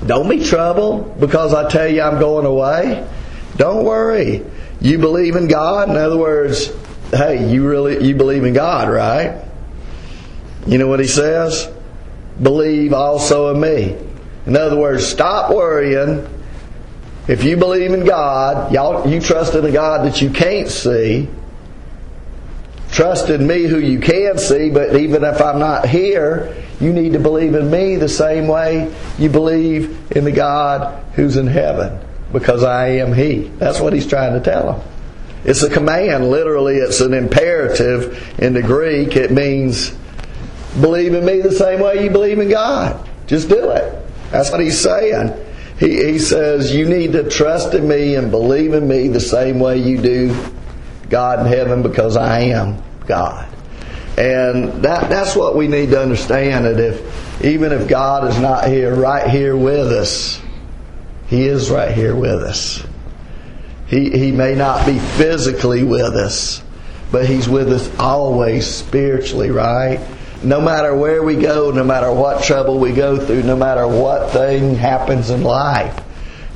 Don't 0.05 0.29
be 0.29 0.45
troubled 0.45 1.21
because 1.21 1.55
I 1.55 1.69
tell 1.69 1.89
you 1.89 2.03
I'm 2.03 2.19
going 2.19 2.47
away. 2.47 3.07
Don't 3.57 3.85
worry. 3.85 4.45
You 4.81 4.99
believe 4.99 5.37
in 5.37 5.49
God. 5.49 5.89
In 5.89 5.97
other 5.97 6.17
words, 6.17 6.71
hey, 7.11 7.51
you 7.51 7.67
really 7.67 8.07
you 8.07 8.15
believe 8.15 8.45
in 8.45 8.53
God, 8.53 8.91
right? 8.91 9.43
You 10.67 10.79
know 10.79 10.89
what 10.89 11.01
he 11.01 11.07
says? 11.07 11.71
Believe 12.43 12.93
also 12.93 13.55
in 13.55 13.61
me. 13.61 13.97
In 14.47 14.57
other 14.57 14.77
words, 14.77 15.07
stop 15.07 15.51
worrying. 15.51 16.29
If 17.29 17.43
you 17.43 17.57
believe 17.57 17.93
in 17.93 18.05
God, 18.05 18.73
y'all 18.73 19.09
you 19.09 19.21
trust 19.21 19.55
in 19.55 19.65
a 19.65 19.73
God 19.73 20.07
that 20.07 20.21
you 20.21 20.31
can't 20.31 20.69
see. 20.69 21.29
Trust 22.97 23.29
in 23.29 23.47
me 23.47 23.65
who 23.65 23.79
you 23.79 24.01
can 24.01 24.39
see, 24.39 24.71
but 24.71 24.97
even 24.97 25.23
if 25.23 25.39
I'm 25.43 25.59
not 25.59 25.87
here, 25.87 26.57
you 26.81 26.95
need 26.95 27.13
to 27.13 27.19
believe 27.19 27.55
in 27.55 27.71
me 27.71 27.97
the 27.97 28.09
same 28.09 28.49
way 28.49 28.91
you 29.19 29.29
believe 29.29 30.13
in 30.13 30.25
the 30.25 30.33
God 30.33 31.05
who's 31.13 31.37
in 31.37 31.47
heaven, 31.47 32.01
because 32.33 32.63
I 32.63 32.87
am 32.93 33.13
He. 33.13 33.49
That's 33.59 33.81
what 33.81 33.93
He's 33.93 34.07
trying 34.07 34.33
to 34.33 34.41
tell 34.41 34.73
them. 34.73 34.89
It's 35.45 35.63
a 35.63 35.69
command, 35.69 36.31
literally, 36.31 36.77
it's 36.77 37.03
an 37.03 37.13
imperative 37.13 38.35
in 38.39 38.55
the 38.55 38.63
Greek. 38.63 39.15
It 39.15 39.31
means 39.31 39.91
believe 40.81 41.13
in 41.13 41.23
me 41.23 41.43
the 41.43 41.53
same 41.53 41.81
way 41.81 42.03
you 42.03 42.09
believe 42.09 42.39
in 42.39 42.49
God. 42.49 43.07
Just 43.27 43.51
do 43.51 43.73
it. 43.73 44.07
That's 44.31 44.51
what 44.51 44.61
He's 44.61 44.81
saying. 44.81 45.35
He, 45.79 46.03
he 46.03 46.19
says, 46.19 46.75
You 46.75 46.89
need 46.89 47.13
to 47.13 47.29
trust 47.29 47.75
in 47.75 47.87
me 47.87 48.15
and 48.15 48.31
believe 48.31 48.73
in 48.73 48.89
me 48.89 49.09
the 49.09 49.21
same 49.21 49.59
way 49.61 49.77
you 49.77 50.01
do 50.01 50.56
God 51.09 51.41
in 51.41 51.47
heaven 51.47 51.83
because 51.83 52.17
I 52.17 52.41
am 52.41 52.83
God. 53.07 53.49
And 54.19 54.83
that, 54.83 55.11
that's 55.11 55.37
what 55.37 55.57
we 55.57 55.69
need 55.69 55.91
to 55.91 56.01
understand 56.01 56.65
that 56.65 56.81
if, 56.81 57.45
even 57.45 57.73
if 57.73 57.87
God 57.87 58.27
is 58.29 58.39
not 58.39 58.67
here, 58.67 58.95
right 58.95 59.29
here 59.29 59.57
with 59.57 59.93
us, 59.93 60.41
He 61.27 61.47
is 61.47 61.71
right 61.71 61.93
here 61.93 62.17
with 62.17 62.43
us. 62.43 62.85
He, 63.89 64.11
he 64.11 64.33
may 64.33 64.55
not 64.55 64.87
be 64.87 64.99
physically 64.99 65.83
with 65.85 66.15
us, 66.15 66.63
but 67.13 67.27
He's 67.27 67.49
with 67.49 67.71
us 67.71 67.95
always 67.99 68.67
spiritually, 68.67 69.51
right? 69.51 70.01
No 70.43 70.61
matter 70.61 70.95
where 70.95 71.23
we 71.23 71.37
go, 71.37 71.71
no 71.71 71.85
matter 71.85 72.11
what 72.11 72.43
trouble 72.43 72.79
we 72.79 72.93
go 72.93 73.19
through, 73.19 73.43
no 73.43 73.57
matter 73.57 73.87
what 73.87 74.31
thing 74.31 74.75
happens 74.75 75.29
in 75.29 75.43
life. 75.43 76.03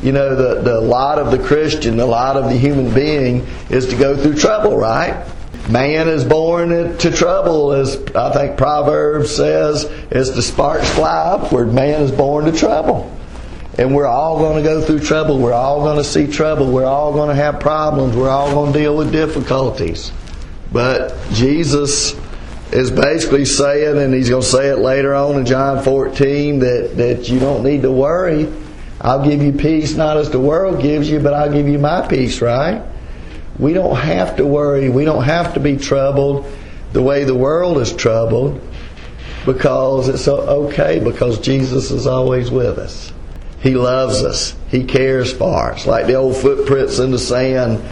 You 0.02 0.12
know, 0.12 0.34
the, 0.34 0.62
the 0.62 0.80
lot 0.80 1.18
of 1.18 1.30
the 1.30 1.38
Christian, 1.38 1.96
the 1.96 2.06
lot 2.06 2.36
of 2.36 2.44
the 2.44 2.56
human 2.56 2.92
being 2.94 3.46
is 3.68 3.86
to 3.88 3.96
go 3.96 4.16
through 4.16 4.36
trouble, 4.36 4.76
right? 4.76 5.26
Man 5.68 6.08
is 6.08 6.24
born 6.24 6.70
to 6.98 7.10
trouble, 7.12 7.72
as 7.72 8.02
I 8.14 8.32
think 8.32 8.56
Proverbs 8.56 9.34
says, 9.34 9.84
as 10.10 10.34
the 10.34 10.42
sparks 10.42 10.88
fly 10.90 11.16
upward. 11.16 11.72
Man 11.72 12.02
is 12.02 12.10
born 12.10 12.46
to 12.46 12.52
trouble. 12.52 13.14
And 13.78 13.94
we're 13.94 14.06
all 14.06 14.38
going 14.38 14.56
to 14.56 14.68
go 14.68 14.82
through 14.82 15.00
trouble. 15.00 15.38
We're 15.38 15.52
all 15.52 15.80
going 15.80 15.98
to 15.98 16.04
see 16.04 16.26
trouble. 16.26 16.72
We're 16.72 16.86
all 16.86 17.12
going 17.12 17.28
to 17.28 17.34
have 17.34 17.60
problems. 17.60 18.16
We're 18.16 18.28
all 18.28 18.52
going 18.52 18.72
to 18.72 18.78
deal 18.78 18.96
with 18.96 19.12
difficulties. 19.12 20.12
But 20.72 21.16
Jesus 21.32 22.14
is 22.72 22.90
basically 22.90 23.44
saying, 23.44 23.98
and 23.98 24.12
he's 24.12 24.28
going 24.28 24.42
to 24.42 24.48
say 24.48 24.68
it 24.68 24.78
later 24.78 25.14
on 25.14 25.36
in 25.36 25.46
John 25.46 25.82
14, 25.84 26.58
that, 26.60 26.96
that 26.96 27.28
you 27.28 27.38
don't 27.38 27.62
need 27.62 27.82
to 27.82 27.92
worry. 27.92 28.52
I'll 29.00 29.24
give 29.24 29.42
you 29.42 29.52
peace 29.52 29.94
not 29.94 30.16
as 30.16 30.30
the 30.30 30.40
world 30.40 30.82
gives 30.82 31.08
you, 31.08 31.20
but 31.20 31.32
I'll 31.32 31.52
give 31.52 31.68
you 31.68 31.78
my 31.78 32.06
peace, 32.06 32.40
right? 32.42 32.82
We 33.58 33.72
don't 33.72 33.96
have 33.96 34.36
to 34.36 34.46
worry. 34.46 34.88
We 34.88 35.04
don't 35.04 35.24
have 35.24 35.54
to 35.54 35.60
be 35.60 35.76
troubled 35.76 36.46
the 36.92 37.02
way 37.02 37.24
the 37.24 37.34
world 37.34 37.78
is 37.78 37.94
troubled 37.94 38.60
because 39.46 40.08
it's 40.08 40.28
okay 40.28 41.00
because 41.00 41.38
Jesus 41.38 41.90
is 41.90 42.06
always 42.06 42.50
with 42.50 42.78
us. 42.78 43.12
He 43.60 43.74
loves 43.74 44.22
us. 44.22 44.54
He 44.68 44.84
cares 44.84 45.32
for 45.32 45.72
us. 45.72 45.86
Like 45.86 46.06
the 46.06 46.14
old 46.14 46.36
footprints 46.36 46.98
in 46.98 47.10
the 47.10 47.18
sand 47.18 47.82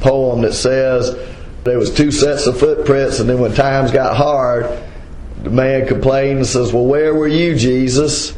poem 0.00 0.42
that 0.42 0.52
says 0.52 1.16
there 1.64 1.78
was 1.78 1.94
two 1.94 2.10
sets 2.10 2.46
of 2.46 2.58
footprints 2.58 3.20
and 3.20 3.28
then 3.28 3.38
when 3.38 3.54
times 3.54 3.90
got 3.90 4.16
hard, 4.16 4.66
the 5.42 5.50
man 5.50 5.86
complained 5.86 6.38
and 6.38 6.46
says, 6.46 6.72
Well, 6.72 6.86
where 6.86 7.14
were 7.14 7.28
you, 7.28 7.56
Jesus? 7.56 8.34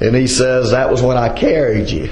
And 0.00 0.14
he 0.14 0.26
says, 0.26 0.72
That 0.72 0.90
was 0.90 1.02
when 1.02 1.16
I 1.16 1.28
carried 1.28 1.90
you. 1.90 2.10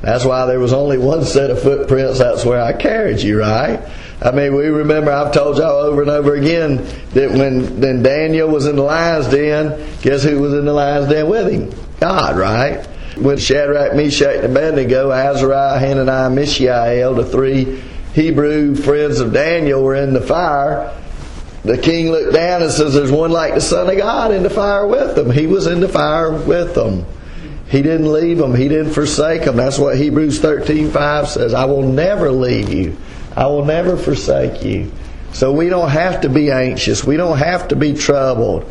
That's 0.00 0.24
why 0.24 0.44
there 0.44 0.60
was 0.60 0.74
only 0.74 0.98
one 0.98 1.24
set 1.24 1.50
of 1.50 1.62
footprints. 1.62 2.18
That's 2.18 2.44
where 2.44 2.60
I 2.60 2.74
carried 2.74 3.20
you, 3.20 3.40
right? 3.40 3.80
I 4.20 4.30
mean, 4.32 4.54
we 4.54 4.66
remember, 4.66 5.10
I've 5.10 5.32
told 5.32 5.56
y'all 5.56 5.80
over 5.80 6.02
and 6.02 6.10
over 6.10 6.34
again 6.34 6.76
that 7.14 7.30
when 7.30 7.80
then 7.80 8.02
Daniel 8.02 8.48
was 8.48 8.66
in 8.66 8.76
the 8.76 8.82
lion's 8.82 9.28
den, 9.28 9.98
guess 10.02 10.22
who 10.22 10.40
was 10.40 10.52
in 10.52 10.66
the 10.66 10.72
lion's 10.72 11.08
den 11.08 11.28
with 11.28 11.50
him? 11.50 11.72
God, 12.00 12.36
right? 12.36 12.86
When 13.16 13.38
Shadrach, 13.38 13.94
Meshach, 13.94 14.36
and 14.36 14.44
Abednego, 14.44 15.10
Azariah, 15.10 15.78
Hananiah, 15.78 16.30
Mishael, 16.30 17.14
the 17.14 17.24
three 17.24 17.82
Hebrew 18.12 18.74
friends 18.74 19.20
of 19.20 19.32
Daniel 19.32 19.82
were 19.82 19.94
in 19.94 20.12
the 20.12 20.20
fire, 20.20 20.92
the 21.64 21.78
king 21.78 22.10
looked 22.10 22.34
down 22.34 22.62
and 22.62 22.70
says, 22.70 22.94
There's 22.94 23.10
one 23.10 23.30
like 23.30 23.54
the 23.54 23.60
Son 23.60 23.88
of 23.88 23.96
God 23.96 24.32
in 24.32 24.42
the 24.42 24.50
fire 24.50 24.86
with 24.86 25.16
them. 25.16 25.30
He 25.30 25.46
was 25.46 25.66
in 25.66 25.80
the 25.80 25.88
fire 25.88 26.32
with 26.32 26.74
them. 26.74 27.06
He 27.68 27.80
didn't 27.80 28.12
leave 28.12 28.38
them. 28.38 28.54
He 28.54 28.68
didn't 28.68 28.92
forsake 28.92 29.44
them. 29.44 29.56
That's 29.56 29.78
what 29.78 29.96
Hebrews 29.96 30.40
13.5 30.40 31.26
says. 31.26 31.54
I 31.54 31.64
will 31.64 31.82
never 31.82 32.30
leave 32.30 32.72
you. 32.72 32.96
I 33.34 33.46
will 33.46 33.64
never 33.64 33.96
forsake 33.96 34.62
you. 34.62 34.92
So 35.32 35.52
we 35.52 35.68
don't 35.68 35.88
have 35.88 36.20
to 36.20 36.28
be 36.28 36.50
anxious. 36.50 37.02
We 37.02 37.16
don't 37.16 37.38
have 37.38 37.68
to 37.68 37.76
be 37.76 37.94
troubled. 37.94 38.70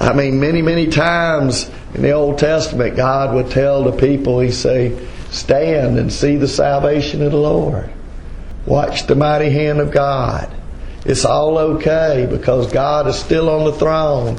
I 0.00 0.12
mean, 0.14 0.40
many, 0.40 0.62
many 0.62 0.86
times 0.86 1.70
in 1.94 2.02
the 2.02 2.12
Old 2.12 2.38
Testament, 2.38 2.96
God 2.96 3.34
would 3.34 3.50
tell 3.50 3.82
the 3.82 3.92
people, 3.92 4.40
He 4.40 4.52
say, 4.52 5.06
stand 5.30 5.98
and 5.98 6.12
see 6.12 6.36
the 6.36 6.48
salvation 6.48 7.22
of 7.22 7.32
the 7.32 7.38
Lord. 7.38 7.92
Watch 8.64 9.06
the 9.06 9.16
mighty 9.16 9.50
hand 9.50 9.80
of 9.80 9.90
God. 9.90 10.54
It's 11.04 11.24
all 11.24 11.58
okay 11.58 12.28
because 12.30 12.72
God 12.72 13.08
is 13.08 13.16
still 13.16 13.50
on 13.50 13.64
the 13.64 13.72
throne. 13.72 14.38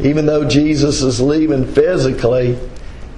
Even 0.00 0.26
though 0.26 0.48
Jesus 0.48 1.02
is 1.02 1.20
leaving 1.20 1.64
physically, 1.64 2.58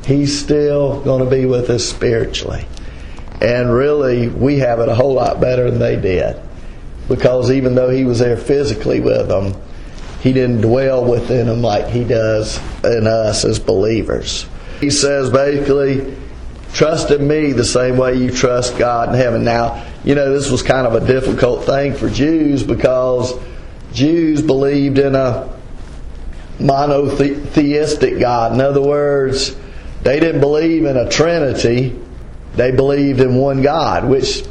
He's 0.05 0.39
still 0.39 1.01
going 1.03 1.25
to 1.25 1.31
be 1.31 1.47
with 1.47 1.71
us 1.71 1.85
spiritually. 1.85 2.67
And 3.41 3.73
really, 3.73 4.29
we 4.29 4.59
have 4.59 4.81
it 4.81 4.89
a 4.89 4.95
whole 4.95 5.15
lot 5.15 5.41
better 5.41 5.71
than 5.71 5.79
they 5.79 5.97
did. 5.97 6.41
Because 7.09 7.51
even 7.51 7.75
though 7.75 7.89
He 7.89 8.05
was 8.05 8.19
there 8.19 8.37
physically 8.37 9.01
with 9.01 9.29
them, 9.29 9.55
He 10.21 10.33
didn't 10.33 10.61
dwell 10.61 11.05
within 11.05 11.47
them 11.47 11.63
like 11.63 11.89
He 11.89 12.05
does 12.05 12.59
in 12.85 13.07
us 13.07 13.45
as 13.45 13.59
believers. 13.59 14.47
He 14.81 14.91
says 14.91 15.31
basically, 15.31 16.17
trust 16.73 17.11
in 17.11 17.27
me 17.27 17.53
the 17.53 17.65
same 17.65 17.97
way 17.97 18.17
you 18.17 18.31
trust 18.31 18.77
God 18.77 19.11
in 19.11 19.15
heaven. 19.15 19.45
Now, 19.45 19.92
you 20.05 20.15
know, 20.15 20.33
this 20.33 20.51
was 20.51 20.63
kind 20.63 20.87
of 20.87 21.01
a 21.01 21.07
difficult 21.07 21.65
thing 21.65 21.95
for 21.95 22.11
Jews 22.11 22.63
because 22.63 23.35
Jews 23.93 24.43
believed 24.43 24.99
in 24.99 25.15
a 25.15 25.57
monotheistic 26.59 28.19
God. 28.19 28.53
In 28.53 28.61
other 28.61 28.81
words, 28.81 29.57
they 30.03 30.19
didn't 30.19 30.41
believe 30.41 30.85
in 30.85 30.97
a 30.97 31.09
trinity. 31.09 31.99
They 32.57 32.73
believed 32.73 33.21
in 33.21 33.37
one 33.37 33.63
God, 33.63 34.05
which 34.09 34.45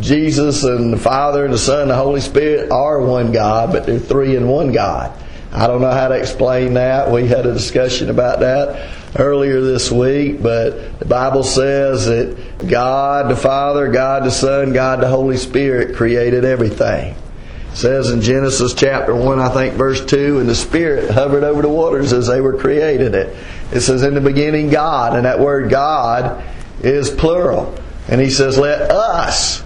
Jesus 0.00 0.64
and 0.64 0.92
the 0.92 0.98
Father 0.98 1.44
and 1.44 1.54
the 1.54 1.58
Son 1.58 1.82
and 1.82 1.90
the 1.90 1.96
Holy 1.96 2.20
Spirit 2.20 2.70
are 2.70 3.00
one 3.00 3.32
God, 3.32 3.72
but 3.72 3.86
they're 3.86 3.98
three 3.98 4.36
in 4.36 4.46
one 4.48 4.72
God. 4.72 5.18
I 5.50 5.66
don't 5.66 5.80
know 5.80 5.90
how 5.90 6.08
to 6.08 6.14
explain 6.14 6.74
that. 6.74 7.10
We 7.10 7.26
had 7.26 7.46
a 7.46 7.52
discussion 7.52 8.10
about 8.10 8.40
that 8.40 8.90
earlier 9.16 9.60
this 9.60 9.90
week, 9.90 10.42
but 10.42 10.98
the 10.98 11.04
Bible 11.04 11.42
says 11.42 12.06
that 12.06 12.66
God 12.68 13.30
the 13.30 13.36
Father, 13.36 13.88
God 13.88 14.24
the 14.24 14.30
Son, 14.30 14.72
God 14.72 15.00
the 15.00 15.08
Holy 15.08 15.36
Spirit 15.36 15.94
created 15.96 16.44
everything. 16.44 17.14
It 17.70 17.76
says 17.76 18.10
in 18.10 18.20
Genesis 18.22 18.74
chapter 18.74 19.14
1, 19.14 19.40
I 19.40 19.48
think 19.48 19.74
verse 19.74 20.04
2, 20.04 20.38
and 20.38 20.48
the 20.48 20.54
Spirit 20.54 21.10
hovered 21.10 21.44
over 21.44 21.62
the 21.62 21.68
waters 21.68 22.12
as 22.12 22.28
they 22.28 22.40
were 22.40 22.56
created 22.58 23.14
it. 23.14 23.36
It 23.72 23.80
says 23.80 24.02
in 24.02 24.14
the 24.14 24.20
beginning 24.20 24.70
God, 24.70 25.16
and 25.16 25.24
that 25.24 25.40
word 25.40 25.70
God 25.70 26.44
is 26.82 27.10
plural. 27.10 27.76
And 28.08 28.20
he 28.20 28.30
says, 28.30 28.58
let 28.58 28.90
us 28.90 29.64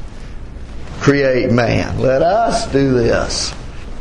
create 1.00 1.50
man. 1.50 1.98
Let 2.00 2.22
us 2.22 2.70
do 2.72 2.94
this. 2.94 3.54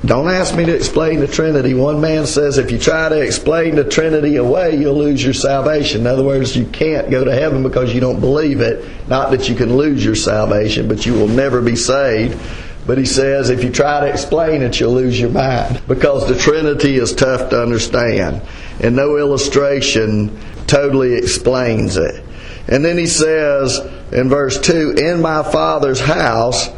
Don't 0.05 0.29
ask 0.29 0.55
me 0.55 0.63
to 0.65 0.75
explain 0.75 1.19
the 1.19 1.27
Trinity. 1.27 1.73
One 1.73 1.99
man 1.99 2.27
says 2.27 2.59
if 2.59 2.71
you 2.71 2.77
try 2.77 3.09
to 3.09 3.19
explain 3.19 3.75
the 3.75 3.83
Trinity 3.83 4.35
away, 4.35 4.75
you'll 4.75 4.97
lose 4.97 5.23
your 5.23 5.33
salvation. 5.33 6.01
In 6.01 6.07
other 6.07 6.23
words, 6.23 6.55
you 6.55 6.65
can't 6.65 7.09
go 7.09 7.23
to 7.23 7.33
heaven 7.33 7.63
because 7.63 7.93
you 7.93 7.99
don't 7.99 8.19
believe 8.19 8.61
it. 8.61 8.85
Not 9.07 9.31
that 9.31 9.49
you 9.49 9.55
can 9.55 9.75
lose 9.75 10.05
your 10.05 10.15
salvation, 10.15 10.87
but 10.87 11.05
you 11.05 11.13
will 11.13 11.27
never 11.27 11.61
be 11.61 11.75
saved. 11.75 12.39
But 12.85 12.99
he 12.99 13.05
says 13.05 13.49
if 13.49 13.63
you 13.63 13.71
try 13.71 14.01
to 14.01 14.07
explain 14.07 14.61
it, 14.61 14.79
you'll 14.79 14.93
lose 14.93 15.19
your 15.19 15.31
mind 15.31 15.81
because 15.87 16.27
the 16.27 16.37
Trinity 16.37 16.95
is 16.97 17.13
tough 17.13 17.49
to 17.49 17.61
understand. 17.61 18.43
And 18.79 18.95
no 18.95 19.17
illustration 19.17 20.39
totally 20.67 21.15
explains 21.15 21.97
it. 21.97 22.23
And 22.67 22.85
then 22.85 22.97
he 22.97 23.07
says 23.07 23.79
in 24.11 24.29
verse 24.29 24.59
2 24.61 24.91
In 24.97 25.21
my 25.21 25.43
Father's 25.43 25.99
house 25.99 26.69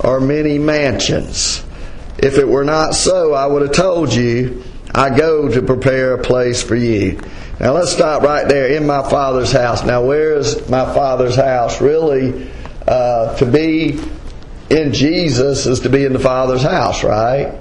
are 0.00 0.20
many 0.20 0.58
mansions. 0.58 1.64
If 2.24 2.38
it 2.38 2.48
were 2.48 2.64
not 2.64 2.94
so, 2.94 3.34
I 3.34 3.44
would 3.44 3.60
have 3.60 3.72
told 3.72 4.14
you, 4.14 4.64
I 4.94 5.14
go 5.14 5.46
to 5.46 5.60
prepare 5.60 6.14
a 6.14 6.22
place 6.22 6.62
for 6.62 6.74
you. 6.74 7.20
Now 7.60 7.74
let's 7.74 7.92
stop 7.92 8.22
right 8.22 8.48
there 8.48 8.68
in 8.68 8.86
my 8.86 9.06
Father's 9.10 9.52
house. 9.52 9.84
Now, 9.84 10.06
where 10.06 10.32
is 10.32 10.66
my 10.70 10.86
Father's 10.94 11.36
house? 11.36 11.82
Really, 11.82 12.50
uh, 12.88 13.36
to 13.36 13.44
be 13.44 14.00
in 14.70 14.94
Jesus 14.94 15.66
is 15.66 15.80
to 15.80 15.90
be 15.90 16.06
in 16.06 16.14
the 16.14 16.18
Father's 16.18 16.62
house, 16.62 17.04
right? 17.04 17.52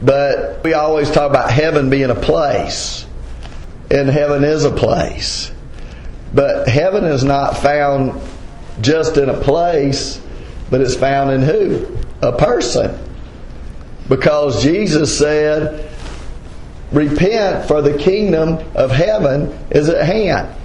But 0.00 0.64
we 0.64 0.72
always 0.72 1.10
talk 1.10 1.28
about 1.28 1.50
heaven 1.50 1.90
being 1.90 2.08
a 2.08 2.14
place, 2.14 3.04
and 3.90 4.08
heaven 4.08 4.44
is 4.44 4.64
a 4.64 4.70
place. 4.70 5.52
But 6.32 6.68
heaven 6.68 7.04
is 7.04 7.22
not 7.22 7.58
found 7.58 8.18
just 8.80 9.18
in 9.18 9.28
a 9.28 9.38
place, 9.38 10.22
but 10.70 10.80
it's 10.80 10.96
found 10.96 11.32
in 11.32 11.42
who? 11.42 11.98
A 12.22 12.32
person 12.32 12.98
because 14.10 14.60
Jesus 14.62 15.16
said, 15.16 15.88
Repent, 16.90 17.68
for 17.68 17.80
the 17.80 17.96
kingdom 17.96 18.58
of 18.74 18.90
heaven 18.90 19.56
is 19.70 19.88
at 19.88 20.04
hand. 20.04 20.56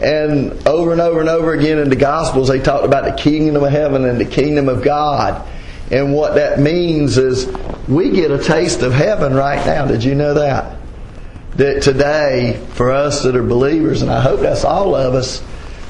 And 0.00 0.66
over 0.66 0.92
and 0.92 1.00
over 1.00 1.20
and 1.20 1.28
over 1.28 1.52
again 1.52 1.78
in 1.78 1.90
the 1.90 1.96
Gospels, 1.96 2.48
they 2.48 2.58
talked 2.58 2.86
about 2.86 3.04
the 3.04 3.22
kingdom 3.22 3.62
of 3.62 3.70
heaven 3.70 4.06
and 4.06 4.18
the 4.18 4.24
kingdom 4.24 4.70
of 4.70 4.82
God. 4.82 5.46
And 5.90 6.14
what 6.14 6.36
that 6.36 6.58
means 6.58 7.18
is 7.18 7.46
we 7.86 8.10
get 8.10 8.30
a 8.30 8.42
taste 8.42 8.80
of 8.80 8.94
heaven 8.94 9.34
right 9.34 9.64
now. 9.66 9.84
Did 9.86 10.02
you 10.02 10.14
know 10.14 10.34
that? 10.34 10.78
That 11.56 11.82
today, 11.82 12.58
for 12.70 12.90
us 12.90 13.22
that 13.24 13.36
are 13.36 13.42
believers, 13.42 14.00
and 14.00 14.10
I 14.10 14.22
hope 14.22 14.40
that's 14.40 14.64
all 14.64 14.94
of 14.94 15.12
us, 15.14 15.42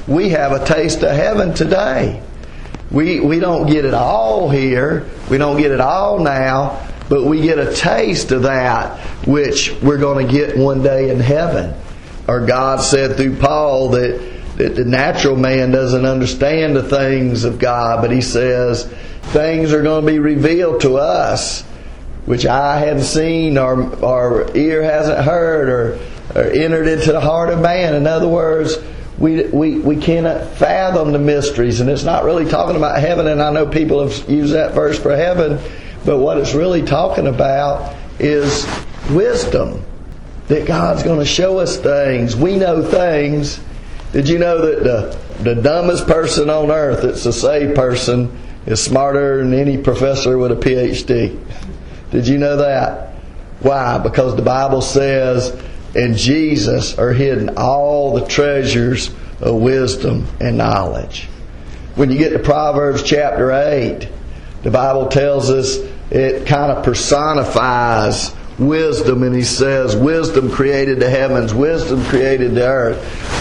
we 0.05 0.29
have 0.29 0.51
a 0.51 0.63
taste 0.65 1.01
of 1.01 1.15
heaven 1.15 1.53
today. 1.53 2.21
We, 2.91 3.21
we 3.21 3.39
don't 3.39 3.67
get 3.67 3.85
it 3.85 3.93
all 3.93 4.49
here. 4.49 5.09
We 5.29 5.37
don't 5.37 5.57
get 5.57 5.71
it 5.71 5.79
all 5.79 6.19
now 6.19 6.85
but 7.09 7.23
we 7.23 7.41
get 7.41 7.59
a 7.59 7.73
taste 7.73 8.31
of 8.31 8.43
that 8.43 8.99
which 9.27 9.71
we're 9.81 9.97
going 9.97 10.25
to 10.25 10.31
get 10.31 10.57
one 10.57 10.81
day 10.81 11.09
in 11.09 11.19
heaven. 11.19 11.73
Or 12.27 12.45
God 12.45 12.81
said 12.81 13.17
through 13.17 13.37
Paul 13.37 13.89
that, 13.89 14.57
that 14.57 14.75
the 14.75 14.85
natural 14.85 15.35
man 15.35 15.71
doesn't 15.71 16.05
understand 16.05 16.75
the 16.75 16.83
things 16.83 17.43
of 17.43 17.59
God, 17.59 18.01
but 18.01 18.11
he 18.11 18.21
says 18.21 18.85
things 19.25 19.71
are 19.73 19.83
going 19.83 20.05
to 20.05 20.11
be 20.11 20.19
revealed 20.19 20.81
to 20.81 20.97
us 20.97 21.61
which 22.25 22.45
eye 22.47 22.79
hadn't 22.79 23.03
seen 23.03 23.59
or, 23.59 23.95
or 24.03 24.57
ear 24.57 24.81
hasn't 24.81 25.23
heard 25.23 25.69
or, 25.69 25.99
or 26.33 26.47
entered 26.49 26.87
into 26.87 27.11
the 27.11 27.21
heart 27.21 27.49
of 27.49 27.61
man. 27.61 27.93
In 27.93 28.07
other 28.07 28.27
words, 28.27 28.77
we, 29.19 29.43
we, 29.43 29.77
we 29.77 29.97
cannot 29.97 30.47
fathom 30.55 31.11
the 31.11 31.19
mysteries. 31.19 31.81
And 31.81 31.89
it's 31.89 32.03
not 32.03 32.23
really 32.23 32.45
talking 32.45 32.75
about 32.75 32.99
heaven, 32.99 33.27
and 33.27 33.43
I 33.43 33.51
know 33.51 33.67
people 33.67 34.07
have 34.07 34.27
used 34.27 34.53
that 34.53 34.73
verse 34.73 34.97
for 34.97 35.15
heaven 35.15 35.59
but 36.05 36.19
what 36.19 36.37
it's 36.37 36.53
really 36.53 36.83
talking 36.83 37.27
about 37.27 37.95
is 38.19 38.67
wisdom. 39.09 39.83
That 40.47 40.67
God's 40.67 41.01
going 41.01 41.19
to 41.19 41.25
show 41.25 41.57
us 41.57 41.77
things. 41.77 42.35
We 42.35 42.57
know 42.57 42.83
things. 42.83 43.59
Did 44.11 44.29
you 44.29 44.37
know 44.37 44.61
that 44.65 44.83
the, 44.83 45.43
the 45.43 45.55
dumbest 45.55 46.05
person 46.05 46.49
on 46.49 46.69
earth 46.71 47.01
that's 47.01 47.25
a 47.25 47.33
saved 47.33 47.75
person 47.75 48.37
is 48.65 48.83
smarter 48.83 49.43
than 49.43 49.53
any 49.53 49.77
professor 49.77 50.37
with 50.37 50.51
a 50.51 50.55
PhD. 50.55 51.39
Did 52.11 52.27
you 52.27 52.37
know 52.37 52.57
that? 52.57 53.13
Why? 53.59 53.97
Because 53.99 54.35
the 54.35 54.41
Bible 54.41 54.81
says 54.81 55.55
in 55.95 56.15
Jesus 56.15 56.97
are 56.97 57.13
hidden 57.13 57.57
all 57.57 58.13
the 58.13 58.25
treasures 58.25 59.09
of 59.41 59.55
wisdom 59.55 60.27
and 60.39 60.57
knowledge. 60.57 61.27
When 61.95 62.11
you 62.11 62.17
get 62.17 62.29
to 62.31 62.39
Proverbs 62.39 63.03
chapter 63.03 63.51
8, 63.51 64.09
the 64.63 64.71
Bible 64.71 65.07
tells 65.07 65.49
us 65.49 65.77
it 66.11 66.45
kind 66.45 66.71
of 66.71 66.83
personifies 66.83 68.35
wisdom 68.57 69.23
and 69.23 69.35
he 69.35 69.43
says 69.43 69.95
wisdom 69.95 70.49
created 70.49 70.99
the 70.99 71.09
heavens 71.09 71.53
wisdom 71.53 72.01
created 72.05 72.55
the 72.55 72.65
earth 72.65 72.97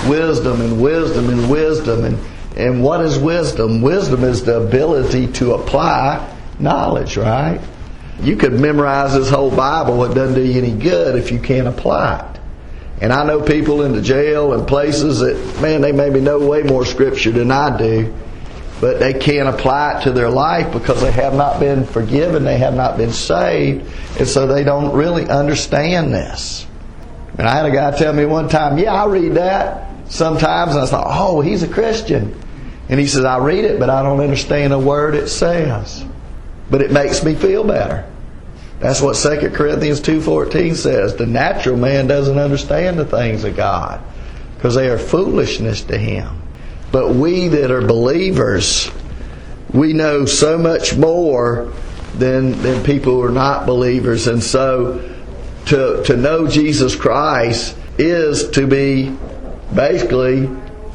wisdom 0.09 0.61
and 0.61 0.81
wisdom 0.81 1.29
and 1.31 1.51
wisdom. 1.51 2.05
And 2.05 2.19
and 2.57 2.85
what 2.85 3.01
is 3.01 3.19
wisdom? 3.19 3.83
Wisdom 3.83 4.23
is 4.23 4.45
the 4.45 4.61
ability 4.61 5.27
to 5.33 5.55
apply 5.55 6.31
knowledge 6.61 7.17
right? 7.17 7.61
You 8.21 8.37
could 8.37 8.53
memorize 8.53 9.15
this 9.15 9.29
whole 9.29 9.51
bible 9.51 10.05
it 10.05 10.15
doesn't 10.15 10.35
do 10.35 10.43
you 10.43 10.61
any 10.61 10.73
good 10.73 11.17
if 11.17 11.33
you 11.33 11.41
can't 11.41 11.67
apply 11.67 12.21
it. 12.21 12.41
And 13.01 13.13
i 13.13 13.25
know 13.25 13.43
people 13.43 13.83
in 13.83 13.93
the 13.93 14.03
jail 14.03 14.53
and 14.53 14.67
places 14.67 15.21
that 15.21 15.61
man 15.61 15.81
they 15.81 15.93
maybe 15.93 16.21
know 16.21 16.39
way 16.39 16.63
more 16.63 16.87
scripture 16.87 17.33
than 17.33 17.51
i 17.51 17.77
do 17.77 18.15
but 18.81 18.99
they 18.99 19.15
can't 19.15 19.49
apply 19.49 19.99
it 19.99 20.05
to 20.05 20.13
their 20.13 20.31
life 20.31 20.73
because 20.73 21.01
they 21.01 21.13
have 21.13 21.35
not 21.35 21.61
been 21.61 21.85
forgiven, 21.85 22.45
they 22.45 22.59
have 22.59 22.75
not 22.75 22.97
been 22.97 23.13
saved, 23.13 23.91
and 24.19 24.29
so 24.29 24.47
they 24.47 24.65
don't 24.65 24.95
really 24.95 25.29
understand 25.29 26.13
this. 26.13 26.67
And 27.39 27.49
I 27.49 27.57
had 27.57 27.67
a 27.67 27.71
guy 27.71 27.97
tell 27.97 28.13
me 28.13 28.27
one 28.27 28.49
time, 28.49 28.79
yeah, 28.79 28.93
I 28.93 29.07
read 29.07 29.35
that 29.35 29.91
sometimes, 30.11 30.75
and 30.75 30.83
I 30.83 30.87
thought, 30.87 31.07
oh, 31.09 31.41
he's 31.41 31.63
a 31.63 31.69
Christian. 31.69 32.41
And 32.89 33.01
he 33.01 33.07
says, 33.07 33.25
I 33.25 33.39
read 33.39 33.65
it, 33.65 33.81
but 33.81 33.91
I 33.91 34.03
don't 34.03 34.21
understand 34.21 34.73
a 34.73 34.79
word 34.79 35.15
it 35.15 35.29
says. 35.29 36.05
But 36.71 36.83
it 36.83 36.93
makes 36.93 37.25
me 37.25 37.35
feel 37.35 37.65
better. 37.65 38.09
That's 38.81 39.01
what 39.01 39.17
2 39.17 39.51
Corinthians 39.51 40.01
2.14 40.01 40.75
says. 40.75 41.17
The 41.17 41.27
natural 41.27 41.77
man 41.77 42.07
doesn't 42.07 42.39
understand 42.39 42.99
the 42.99 43.05
things 43.05 43.45
of 43.45 43.57
God 43.57 44.03
because 44.57 44.75
they 44.75 44.89
are 44.91 44.99
foolishness 44.99 45.83
to 45.85 45.97
him. 45.97 46.44
But 46.95 47.17
we 47.17 47.49
that 47.49 47.73
are 47.73 47.81
believers, 47.81 48.89
we 49.73 49.93
know 49.93 50.27
so 50.27 50.57
much 50.57 50.97
more 50.97 51.73
than, 52.15 52.53
than 52.63 52.85
people 52.85 53.15
who 53.15 53.23
are 53.23 53.33
not 53.33 53.67
believers. 53.67 54.29
And 54.29 54.41
so 54.41 55.03
to, 55.67 56.05
to 56.05 56.17
know 56.17 56.47
Jesus 56.47 56.95
Christ 56.95 57.77
is 57.99 58.49
to 58.51 58.69
be 58.69 59.13
basically 59.75 60.49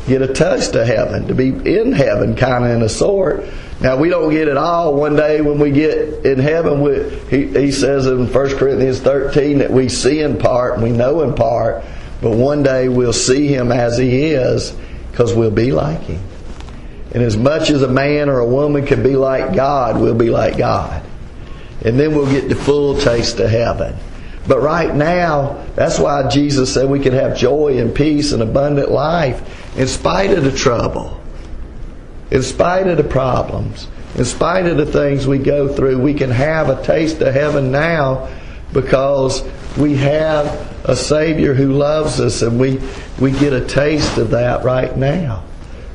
get 0.08 0.22
a 0.22 0.34
touch 0.34 0.70
to 0.70 0.86
heaven, 0.86 1.28
to 1.28 1.36
be 1.36 1.50
in 1.50 1.92
heaven, 1.92 2.34
kind 2.34 2.64
of 2.64 2.72
in 2.72 2.82
a 2.82 2.88
sort. 2.88 3.44
Now 3.82 3.98
we 3.98 4.08
don't 4.08 4.32
get 4.32 4.48
it 4.48 4.56
all. 4.56 4.96
One 4.96 5.18
day 5.18 5.42
when 5.42 5.60
we 5.60 5.72
get 5.72 6.26
in 6.26 6.40
heaven, 6.40 6.80
we, 6.80 7.10
he, 7.30 7.48
he 7.48 7.72
says 7.74 8.08
in 8.08 8.32
1 8.32 8.58
Corinthians 8.58 9.02
13 9.02 9.58
that 9.58 9.70
we 9.70 9.90
see 9.90 10.22
in 10.22 10.38
part 10.38 10.76
and 10.76 10.84
we 10.84 10.92
know 10.92 11.24
in 11.24 11.36
part, 11.36 11.84
but 12.22 12.38
one 12.38 12.64
day 12.64 12.88
we'll 12.88 13.12
see 13.12 13.48
him 13.48 13.74
as 13.74 13.98
he 13.98 14.28
is 14.28 14.74
because 15.12 15.34
we'll 15.34 15.52
be 15.52 15.72
like 15.72 16.02
Him. 16.02 16.22
And 17.12 17.24
as 17.24 17.36
much 17.36 17.70
as 17.70 17.82
a 17.82 17.88
man 17.88 18.30
or 18.30 18.40
a 18.40 18.46
woman 18.46 18.86
can 18.86 19.02
be 19.02 19.16
like 19.16 19.54
God, 19.56 20.00
we'll 20.00 20.14
be 20.14 20.30
like 20.30 20.58
God. 20.58 21.04
And 21.84 22.00
then 22.00 22.14
we'll 22.14 22.30
get 22.30 22.50
the 22.50 22.56
full 22.56 23.00
taste 23.00 23.40
of 23.40 23.50
heaven. 23.50 23.96
But 24.48 24.62
right 24.62 24.94
now, 24.94 25.66
that's 25.76 26.00
why 26.00 26.28
Jesus 26.30 26.74
said 26.74 26.90
we 26.90 27.00
can 27.00 27.14
have 27.14 27.38
joy 27.38 27.78
and 27.78 27.94
peace 27.94 28.32
and 28.32 28.42
abundant 28.42 28.92
life 28.92 29.78
in 29.78 29.88
spite 29.88 30.32
of 30.32 30.44
the 30.44 30.52
trouble, 30.52 31.22
in 32.32 32.44
spite 32.44 32.88
of 32.88 32.98
the 32.98 33.04
problems, 33.04 33.88
in 34.16 34.26
spite 34.26 34.66
of 34.66 34.78
the 34.78 34.86
things 34.86 35.28
we 35.28 35.38
go 35.38 35.68
through. 35.68 36.00
We 36.00 36.14
can 36.14 36.32
have 36.32 36.70
a 36.70 36.84
taste 36.84 37.22
of 37.22 37.34
heaven 37.34 37.72
now 37.72 38.30
because 38.74 39.44
we 39.80 39.96
have 39.96 40.46
a 40.88 40.96
Savior 40.96 41.54
who 41.54 41.72
loves 41.72 42.20
us, 42.20 42.42
and 42.42 42.60
we, 42.60 42.82
we 43.20 43.32
get 43.32 43.54
a 43.54 43.66
taste 43.66 44.18
of 44.18 44.32
that 44.32 44.64
right 44.64 44.96
now. 44.96 45.44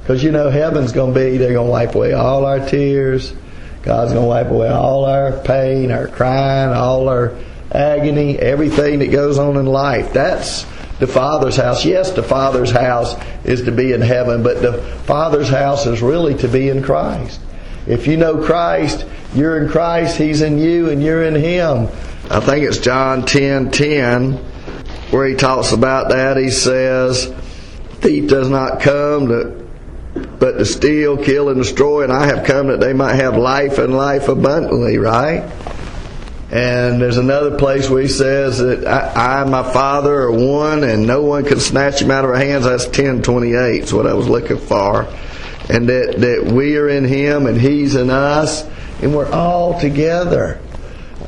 Because 0.00 0.22
you 0.22 0.32
know, 0.32 0.50
heaven's 0.50 0.92
going 0.92 1.12
to 1.12 1.20
be, 1.20 1.36
they're 1.36 1.52
going 1.52 1.66
to 1.66 1.70
wipe 1.70 1.94
away 1.94 2.12
all 2.14 2.46
our 2.46 2.66
tears. 2.66 3.34
God's 3.82 4.12
going 4.12 4.24
to 4.24 4.28
wipe 4.28 4.48
away 4.48 4.68
all 4.68 5.04
our 5.04 5.32
pain, 5.44 5.92
our 5.92 6.08
crying, 6.08 6.74
all 6.74 7.08
our 7.08 7.36
agony, 7.70 8.38
everything 8.38 9.00
that 9.00 9.08
goes 9.08 9.38
on 9.38 9.56
in 9.56 9.66
life. 9.66 10.12
That's 10.12 10.64
the 10.98 11.06
Father's 11.06 11.56
house. 11.56 11.84
Yes, 11.84 12.12
the 12.12 12.22
Father's 12.22 12.70
house 12.70 13.14
is 13.44 13.62
to 13.62 13.72
be 13.72 13.92
in 13.92 14.00
heaven, 14.00 14.42
but 14.42 14.62
the 14.62 14.82
Father's 15.04 15.48
house 15.48 15.86
is 15.86 16.00
really 16.00 16.34
to 16.36 16.48
be 16.48 16.70
in 16.70 16.82
Christ. 16.82 17.40
If 17.86 18.06
you 18.06 18.16
know 18.16 18.42
Christ, 18.42 19.04
you're 19.34 19.62
in 19.62 19.68
Christ, 19.68 20.16
He's 20.16 20.40
in 20.40 20.58
you, 20.58 20.88
and 20.88 21.02
you're 21.02 21.24
in 21.24 21.34
Him. 21.34 21.88
I 22.30 22.40
think 22.40 22.64
it's 22.64 22.78
John 22.78 23.26
10 23.26 23.70
10, 23.70 24.32
where 25.10 25.26
he 25.26 25.34
talks 25.34 25.72
about 25.72 26.08
that. 26.08 26.36
He 26.36 26.50
says, 26.50 27.26
Thief 28.00 28.28
does 28.28 28.48
not 28.48 28.80
come 28.80 29.28
to, 29.28 29.68
but 30.38 30.52
to 30.52 30.64
steal, 30.64 31.16
kill, 31.16 31.48
and 31.50 31.58
destroy, 31.58 32.02
and 32.02 32.12
I 32.12 32.26
have 32.26 32.46
come 32.46 32.68
that 32.68 32.80
they 32.80 32.92
might 32.92 33.14
have 33.14 33.36
life 33.36 33.78
and 33.78 33.94
life 33.94 34.28
abundantly, 34.28 34.98
right? 34.98 35.42
And 36.50 37.00
there's 37.00 37.16
another 37.16 37.58
place 37.58 37.90
where 37.90 38.02
he 38.02 38.08
says 38.08 38.58
that 38.58 38.86
I, 38.86 39.38
I 39.38 39.42
and 39.42 39.50
my 39.50 39.62
Father 39.62 40.14
are 40.14 40.30
one, 40.30 40.84
and 40.84 41.06
no 41.06 41.22
one 41.22 41.44
can 41.44 41.60
snatch 41.60 42.00
him 42.00 42.10
out 42.10 42.24
of 42.24 42.30
our 42.30 42.36
hands. 42.36 42.64
That's 42.64 42.84
1028, 42.84 43.82
is 43.82 43.92
what 43.92 44.06
I 44.06 44.14
was 44.14 44.28
looking 44.28 44.58
for. 44.58 45.02
And 45.68 45.88
that, 45.88 46.14
that 46.18 46.52
we 46.52 46.76
are 46.76 46.88
in 46.88 47.04
him, 47.04 47.46
and 47.46 47.60
he's 47.60 47.96
in 47.96 48.08
us, 48.08 48.64
and 49.02 49.14
we're 49.14 49.30
all 49.30 49.80
together. 49.80 50.60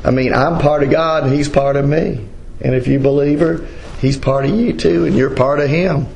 I 0.07 0.11
mean, 0.11 0.33
I'm 0.33 0.59
part 0.59 0.83
of 0.83 0.89
God 0.89 1.25
and 1.25 1.33
He's 1.33 1.49
part 1.49 1.75
of 1.75 1.85
me. 1.85 2.25
And 2.61 2.73
if 2.73 2.87
you 2.87 2.97
believe 2.97 3.41
her, 3.41 3.67
He's 3.99 4.17
part 4.17 4.45
of 4.45 4.51
you 4.51 4.71
too, 4.73 5.05
and 5.05 5.15
you're 5.17 5.35
part 5.35 5.59
of 5.59 5.69
Him. 5.69 6.07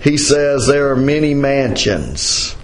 He 0.00 0.16
says 0.16 0.66
there 0.66 0.90
are 0.92 0.96
many 0.96 1.34
mansions. 1.34 2.54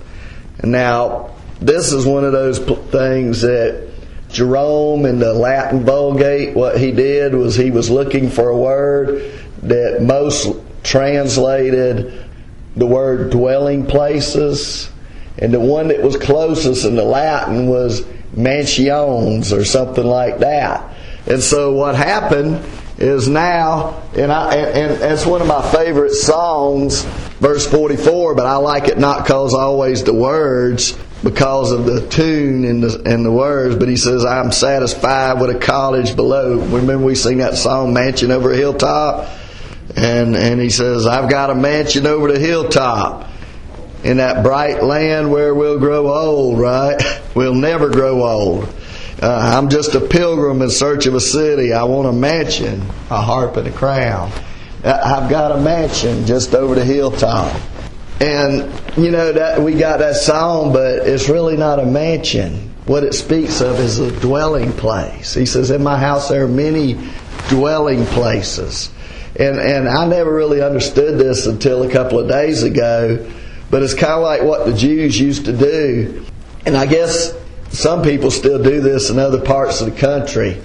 Now, 0.62 1.34
this 1.60 1.92
is 1.92 2.06
one 2.06 2.24
of 2.24 2.32
those 2.32 2.58
things 2.58 3.40
that 3.40 3.90
Jerome 4.28 5.06
in 5.06 5.18
the 5.18 5.34
Latin 5.34 5.84
Vulgate, 5.84 6.54
what 6.54 6.78
he 6.78 6.92
did 6.92 7.34
was 7.34 7.56
he 7.56 7.70
was 7.70 7.90
looking 7.90 8.30
for 8.30 8.50
a 8.50 8.56
word 8.56 9.32
that 9.62 10.02
most 10.02 10.56
translated 10.84 12.28
the 12.76 12.86
word 12.86 13.30
dwelling 13.30 13.86
places. 13.86 14.90
And 15.38 15.52
the 15.52 15.60
one 15.60 15.88
that 15.88 16.02
was 16.02 16.16
closest 16.16 16.84
in 16.84 16.94
the 16.94 17.04
Latin 17.04 17.66
was 17.66 18.04
mansions 18.32 19.52
or 19.52 19.64
something 19.64 20.04
like 20.04 20.38
that. 20.38 20.94
And 21.26 21.42
so 21.42 21.72
what 21.72 21.94
happened 21.94 22.64
is 22.98 23.28
now, 23.28 24.02
and, 24.14 24.30
I, 24.30 24.56
and, 24.56 25.02
and 25.02 25.12
it's 25.12 25.24
one 25.24 25.40
of 25.40 25.46
my 25.46 25.62
favorite 25.72 26.12
songs, 26.12 27.02
verse 27.40 27.66
44, 27.66 28.34
but 28.34 28.46
I 28.46 28.56
like 28.56 28.88
it 28.88 28.98
not 28.98 29.24
because 29.24 29.54
always 29.54 30.04
the 30.04 30.14
words, 30.14 30.98
because 31.22 31.72
of 31.72 31.86
the 31.86 32.06
tune 32.08 32.64
and 32.64 32.82
the, 32.82 33.02
and 33.04 33.24
the 33.24 33.32
words, 33.32 33.76
but 33.76 33.88
he 33.88 33.96
says, 33.96 34.24
I'm 34.24 34.52
satisfied 34.52 35.40
with 35.40 35.54
a 35.54 35.58
cottage 35.58 36.14
below. 36.16 36.58
Remember 36.58 36.98
we 36.98 37.14
sing 37.14 37.38
that 37.38 37.56
song, 37.56 37.92
Mansion 37.92 38.30
Over 38.30 38.52
a 38.52 38.56
Hilltop? 38.56 39.28
And, 39.96 40.36
and 40.36 40.60
he 40.60 40.70
says, 40.70 41.06
I've 41.06 41.28
got 41.28 41.50
a 41.50 41.54
mansion 41.54 42.06
over 42.06 42.32
the 42.32 42.38
hilltop 42.38 43.29
in 44.02 44.16
that 44.16 44.42
bright 44.42 44.82
land 44.82 45.30
where 45.30 45.54
we'll 45.54 45.78
grow 45.78 46.08
old, 46.12 46.58
right? 46.58 47.00
We'll 47.32 47.54
never 47.54 47.90
grow 47.90 48.24
old. 48.24 48.64
Uh, 49.22 49.54
I'm 49.56 49.68
just 49.68 49.94
a 49.94 50.00
pilgrim 50.00 50.62
in 50.62 50.68
search 50.68 51.06
of 51.06 51.14
a 51.14 51.20
city. 51.20 51.72
I 51.72 51.84
want 51.84 52.08
a 52.08 52.12
mansion, 52.12 52.80
a 53.08 53.20
harp 53.20 53.56
and 53.56 53.68
a 53.68 53.70
crown. 53.70 54.32
Uh, 54.82 55.00
I've 55.00 55.30
got 55.30 55.52
a 55.52 55.60
mansion 55.60 56.26
just 56.26 56.56
over 56.56 56.74
the 56.74 56.84
hilltop. 56.84 57.54
And 58.20 58.68
you 58.96 59.12
know 59.12 59.32
that 59.32 59.60
we 59.60 59.74
got 59.74 60.00
that 60.00 60.16
song, 60.16 60.72
but 60.72 61.06
it's 61.06 61.28
really 61.28 61.56
not 61.56 61.78
a 61.78 61.86
mansion. 61.86 62.74
What 62.86 63.04
it 63.04 63.14
speaks 63.14 63.60
of 63.60 63.78
is 63.78 64.00
a 64.00 64.10
dwelling 64.20 64.72
place. 64.72 65.32
He 65.32 65.46
says, 65.46 65.70
"In 65.70 65.84
my 65.84 65.98
house 65.98 66.28
there 66.28 66.44
are 66.44 66.48
many 66.48 66.98
dwelling 67.48 68.06
places." 68.06 68.90
And 69.36 69.60
and 69.60 69.88
I 69.88 70.04
never 70.06 70.34
really 70.34 70.60
understood 70.62 71.18
this 71.18 71.46
until 71.46 71.82
a 71.84 71.90
couple 71.90 72.18
of 72.18 72.28
days 72.28 72.62
ago 72.64 73.24
but 73.70 73.82
it's 73.82 73.94
kind 73.94 74.12
of 74.12 74.22
like 74.22 74.42
what 74.42 74.66
the 74.66 74.74
Jews 74.74 75.18
used 75.18 75.44
to 75.46 75.56
do. 75.56 76.26
And 76.66 76.76
I 76.76 76.86
guess 76.86 77.34
some 77.70 78.02
people 78.02 78.30
still 78.30 78.62
do 78.62 78.80
this 78.80 79.10
in 79.10 79.18
other 79.18 79.40
parts 79.40 79.80
of 79.80 79.92
the 79.92 79.98
country. 79.98 80.60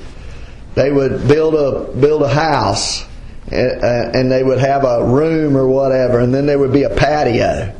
They 0.74 0.92
would 0.92 1.28
build 1.28 1.56
a 1.56 1.94
build 1.94 2.24
a 2.24 2.28
house 2.28 3.06
and, 3.52 4.32
they 4.32 4.44
would 4.44 4.58
have 4.58 4.84
a 4.84 5.06
room 5.06 5.56
or 5.56 5.68
whatever 5.68 6.20
and 6.20 6.34
then 6.34 6.48
there 6.48 6.60
would 6.60 6.74
be 6.74 6.84
a 6.84 6.90
patio. 6.90 7.74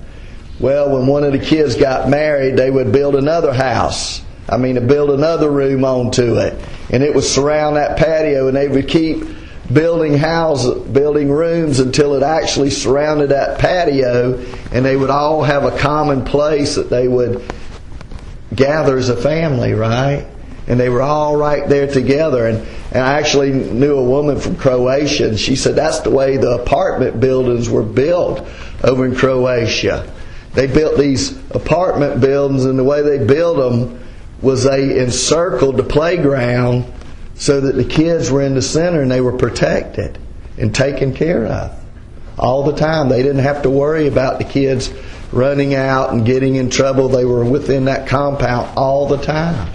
Well, 0.60 0.96
when 0.96 1.08
one 1.08 1.24
of 1.24 1.34
the 1.34 1.40
kids 1.40 1.76
got 1.76 2.08
married, 2.08 2.56
they 2.56 2.72
would 2.72 2.92
build 2.92 3.16
another 3.16 3.52
house. 3.52 4.22
I 4.48 4.58
mean, 4.58 4.76
to 4.76 4.82
build 4.82 5.10
another 5.10 5.50
room 5.50 5.84
onto 5.84 6.38
it. 6.38 6.54
And 6.92 7.04
it 7.04 7.14
would 7.14 7.24
surround 7.24 7.76
that 7.76 7.98
patio 7.98 8.48
and 8.48 8.56
they 8.56 8.68
would 8.68 8.88
keep 8.88 9.26
building 9.72 10.18
houses, 10.18 10.88
building 10.90 11.32
rooms 11.32 11.80
until 11.80 12.14
it 12.16 12.24
actually 12.24 12.70
surrounded 12.70 13.30
that 13.30 13.60
patio, 13.60 14.38
and 14.72 14.86
they 14.86 14.96
would 14.96 15.10
all 15.10 15.44
have 15.44 15.64
a 15.64 15.78
common 15.78 16.24
place 16.24 16.76
that 16.76 16.90
they 16.90 17.08
would 17.08 17.44
gather 18.54 18.98
as 18.98 19.10
a 19.10 19.18
family, 19.18 19.74
right? 19.74 20.28
And 20.68 20.80
they 20.80 20.90
were 20.90 21.02
all 21.02 21.36
right 21.36 21.68
there 21.68 21.88
together. 21.88 22.48
And, 22.48 22.68
and 22.92 23.04
I 23.04 23.20
actually 23.20 23.52
knew 23.52 23.98
a 23.98 24.04
woman 24.04 24.40
from 24.40 24.56
Croatia, 24.56 25.30
and 25.30 25.40
she 25.40 25.56
said 25.56 25.76
that's 25.76 26.00
the 26.00 26.12
way 26.12 26.38
the 26.38 26.52
apartment 26.52 27.20
buildings 27.20 27.70
were 27.70 27.84
built 27.84 28.48
over 28.84 29.06
in 29.06 29.16
Croatia. 29.16 30.12
They 30.54 30.68
built 30.68 30.98
these 30.98 31.38
apartment 31.52 32.22
buildings, 32.22 32.66
and 32.66 32.80
the 32.80 32.84
way 32.84 33.02
they 33.02 33.26
built 33.26 33.58
them 33.58 34.00
was 34.42 34.64
they 34.64 35.00
encircled 35.00 35.78
the 35.78 35.84
playground 35.84 36.92
so 37.36 37.62
that 37.62 37.76
the 37.76 37.84
kids 37.84 38.32
were 38.32 38.42
in 38.42 38.56
the 38.56 38.62
center 38.62 39.02
and 39.02 39.12
they 39.12 39.22
were 39.22 39.38
protected 39.38 40.18
and 40.58 40.74
taken 40.74 41.14
care 41.14 41.46
of 41.46 41.78
all 42.38 42.64
the 42.64 42.76
time. 42.76 43.10
They 43.10 43.22
didn't 43.24 43.44
have 43.44 43.64
to 43.64 43.70
worry 43.70 44.08
about 44.08 44.40
the 44.40 44.46
kids 44.46 44.94
running 45.32 45.74
out 45.74 46.12
and 46.12 46.26
getting 46.26 46.56
in 46.56 46.70
trouble. 46.70 47.10
They 47.10 47.26
were 47.26 47.44
within 47.44 47.86
that 47.86 48.08
compound 48.08 48.78
all 48.78 49.08
the 49.08 49.18
time. 49.18 49.72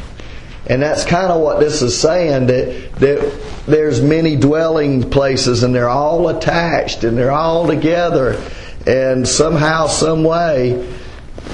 And 0.67 0.81
that's 0.81 1.05
kind 1.05 1.33
of 1.33 1.41
what 1.41 1.59
this 1.59 1.83
is 1.83 1.99
saying 1.99 2.47
that, 2.47 2.93
that 2.97 3.43
there's 3.67 4.01
many 4.01 4.37
dwelling 4.37 5.11
places 5.11 5.63
and 5.63 5.75
they're 5.75 5.89
all 5.89 6.29
attached 6.29 7.03
and 7.03 7.17
they're 7.17 7.33
all 7.33 7.67
together. 7.67 8.41
And 8.87 9.27
somehow, 9.27 9.89
some 9.89 10.23
way, 10.23 10.87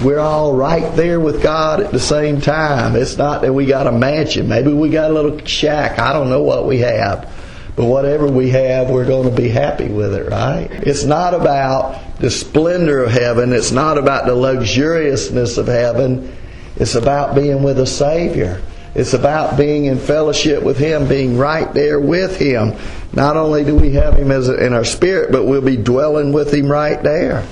we're 0.05 0.19
all 0.19 0.55
right 0.55 0.95
there 0.95 1.21
with 1.21 1.43
God 1.43 1.81
at 1.81 1.91
the 1.91 2.01
same 2.01 2.41
time. 2.41 2.97
It's 2.97 3.17
not 3.17 3.43
that 3.43 3.53
we 3.53 3.67
got 3.67 3.87
a 3.87 3.93
mansion. 3.93 4.49
Maybe 4.49 4.73
we 4.73 4.91
got 4.91 5.11
a 5.11 5.15
little 5.15 5.45
shack. 5.47 5.99
I 5.99 6.13
don't 6.13 6.29
know 6.29 6.43
what 6.43 6.67
we 6.67 6.79
have. 6.79 7.33
But 7.77 7.87
whatever 7.87 8.27
we 8.27 8.51
have, 8.51 8.89
we're 8.89 9.07
going 9.07 9.29
to 9.29 9.37
be 9.37 9.49
happy 9.49 9.89
with 9.89 10.15
it, 10.15 10.31
right? 10.31 10.69
It's 10.71 11.05
not 11.05 11.35
about 11.35 12.19
the 12.19 12.31
splendor 12.31 13.05
of 13.05 13.11
heaven. 13.11 13.53
It's 13.53 13.71
not 13.71 13.99
about 13.99 14.27
the 14.27 14.33
luxuriousness 14.33 15.59
of 15.59 15.67
heaven. 15.67 16.35
It's 16.77 16.95
about 16.95 17.35
being 17.35 17.63
with 17.63 17.79
a 17.79 17.87
Savior. 17.87 18.63
It's 18.95 19.13
about 19.13 19.59
being 19.59 19.85
in 19.85 19.99
fellowship 19.99 20.63
with 20.63 20.79
Him, 20.79 21.07
being 21.07 21.37
right 21.37 21.73
there 21.75 22.01
with 22.01 22.39
Him. 22.39 22.75
Not 23.13 23.37
only 23.37 23.63
do 23.63 23.77
we 23.77 23.93
have 23.93 24.15
Him 24.15 24.31
as 24.31 24.49
in 24.49 24.73
our 24.73 24.85
spirit, 24.85 25.31
but 25.31 25.45
we'll 25.45 25.61
be 25.61 25.77
dwelling 25.77 26.33
with 26.33 26.53
Him 26.55 26.73
right 26.73 27.03
there. 27.03 27.47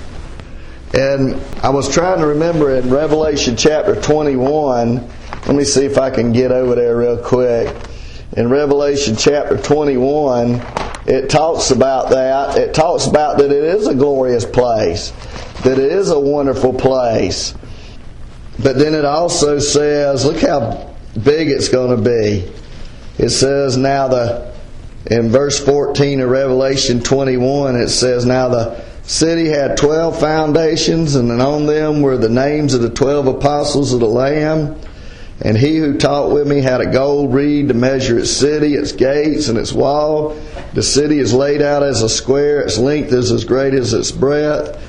And 0.95 1.35
I 1.61 1.71
was 1.71 1.93
trying 1.93 2.19
to 2.19 2.27
remember 2.27 2.73
in 2.73 2.89
Revelation 2.89 3.57
chapter 3.57 3.99
21, 4.01 5.05
let 5.45 5.53
me 5.53 5.65
see 5.65 5.83
if 5.83 5.97
I 5.97 6.09
can 6.09 6.31
get 6.31 6.53
over 6.53 6.73
there 6.73 6.95
real 6.95 7.17
quick. 7.17 7.75
In 8.37 8.49
Revelation 8.49 9.17
chapter 9.17 9.57
21, 9.57 10.61
it 11.05 11.29
talks 11.29 11.71
about 11.71 12.11
that. 12.11 12.57
It 12.57 12.73
talks 12.73 13.07
about 13.07 13.39
that 13.39 13.51
it 13.51 13.63
is 13.63 13.87
a 13.87 13.93
glorious 13.93 14.45
place, 14.45 15.11
that 15.63 15.77
it 15.77 15.91
is 15.91 16.11
a 16.11 16.19
wonderful 16.19 16.73
place. 16.73 17.53
But 18.63 18.77
then 18.77 18.93
it 18.93 19.03
also 19.03 19.59
says, 19.59 20.23
look 20.23 20.39
how 20.39 20.95
big 21.21 21.49
it's 21.49 21.67
going 21.67 21.97
to 21.97 22.01
be. 22.01 22.49
It 23.17 23.31
says 23.31 23.75
now 23.75 24.07
the 24.07 24.55
in 25.07 25.29
verse 25.29 25.63
14 25.63 26.21
of 26.21 26.29
Revelation 26.29 27.01
21 27.01 27.75
it 27.75 27.89
says 27.89 28.25
now 28.25 28.47
the 28.49 28.84
city 29.05 29.49
had 29.49 29.77
12 29.77 30.19
foundations 30.19 31.15
and 31.15 31.31
on 31.41 31.65
them 31.65 32.01
were 32.01 32.17
the 32.17 32.29
names 32.29 32.73
of 32.73 32.81
the 32.81 32.89
12 32.89 33.27
apostles 33.27 33.93
of 33.93 33.99
the 33.99 34.07
lamb 34.07 34.75
and 35.41 35.57
he 35.57 35.77
who 35.77 35.97
taught 35.97 36.31
with 36.31 36.47
me 36.47 36.61
had 36.61 36.81
a 36.81 36.91
gold 36.91 37.33
reed 37.33 37.67
to 37.67 37.73
measure 37.73 38.17
its 38.17 38.31
city, 38.31 38.75
its 38.75 38.93
gates, 38.93 39.49
and 39.49 39.57
its 39.57 39.73
wall. 39.73 40.37
The 40.73 40.81
city 40.81 41.19
is 41.19 41.33
laid 41.33 41.61
out 41.61 41.83
as 41.83 42.01
a 42.01 42.09
square, 42.09 42.61
its 42.61 42.77
length 42.77 43.11
is 43.11 43.31
as 43.31 43.43
great 43.43 43.73
as 43.73 43.93
its 43.93 44.13
breadth. 44.13 44.81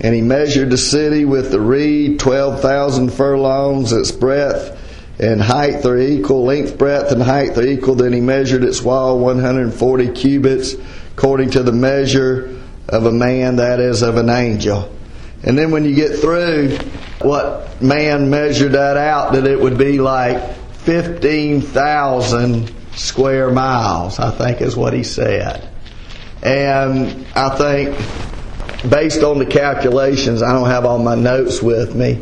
And 0.00 0.14
he 0.14 0.20
measured 0.20 0.68
the 0.68 0.76
city 0.76 1.24
with 1.24 1.50
the 1.50 1.60
reed, 1.60 2.20
12,000 2.20 3.10
furlongs, 3.10 3.92
its 3.92 4.12
breadth 4.12 4.74
and 5.18 5.40
height 5.40 5.84
are 5.86 5.98
equal, 5.98 6.44
length, 6.44 6.76
breadth, 6.76 7.10
and 7.10 7.22
height 7.22 7.56
are 7.56 7.66
equal. 7.66 7.94
Then 7.94 8.12
he 8.12 8.20
measured 8.20 8.62
its 8.62 8.82
wall 8.82 9.18
140 9.18 10.12
cubits, 10.12 10.74
according 11.16 11.50
to 11.50 11.62
the 11.62 11.72
measure 11.72 12.54
of 12.88 13.06
a 13.06 13.12
man, 13.12 13.56
that 13.56 13.80
is, 13.80 14.02
of 14.02 14.16
an 14.16 14.30
angel. 14.30 14.92
And 15.42 15.58
then 15.58 15.70
when 15.70 15.84
you 15.84 15.94
get 15.94 16.18
through, 16.18 16.78
what 17.20 17.80
man 17.82 18.30
measured 18.30 18.72
that 18.72 18.96
out, 18.96 19.32
that 19.32 19.46
it 19.46 19.60
would 19.60 19.78
be 19.78 19.98
like 19.98 20.54
15,000 20.86 22.72
square 22.94 23.50
miles, 23.50 24.18
I 24.18 24.30
think 24.30 24.60
is 24.60 24.76
what 24.76 24.92
he 24.92 25.02
said. 25.02 25.68
And 26.42 27.26
I 27.34 27.56
think, 27.56 27.96
based 28.90 29.22
on 29.22 29.38
the 29.38 29.46
calculations, 29.46 30.42
I 30.42 30.52
don't 30.52 30.68
have 30.68 30.84
all 30.84 30.98
my 30.98 31.14
notes 31.14 31.62
with 31.62 31.94
me, 31.94 32.20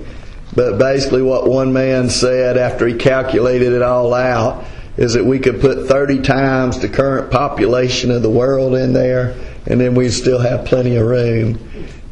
but 0.55 0.79
basically, 0.79 1.23
what 1.23 1.49
one 1.49 1.73
man 1.73 2.09
said 2.09 2.57
after 2.57 2.87
he 2.87 2.95
calculated 2.95 3.73
it 3.73 3.83
all 3.83 4.15
out 4.15 4.65
is 4.97 5.15
that 5.15 5.25
we 5.25 5.41
could 5.41 5.61
put 5.61 5.89
30 5.89 6.23
times 6.23 6.79
the 6.79 6.89
current 6.89 7.31
population 7.31 8.13
of 8.13 8.23
the 8.23 8.31
world 8.31 8.77
in 8.77 8.93
there, 8.93 9.35
and 9.67 9.81
then 9.81 9.95
we'd 9.95 10.11
still 10.11 10.39
have 10.39 10.65
plenty 10.65 10.97
of 10.97 11.07
room. 11.07 11.59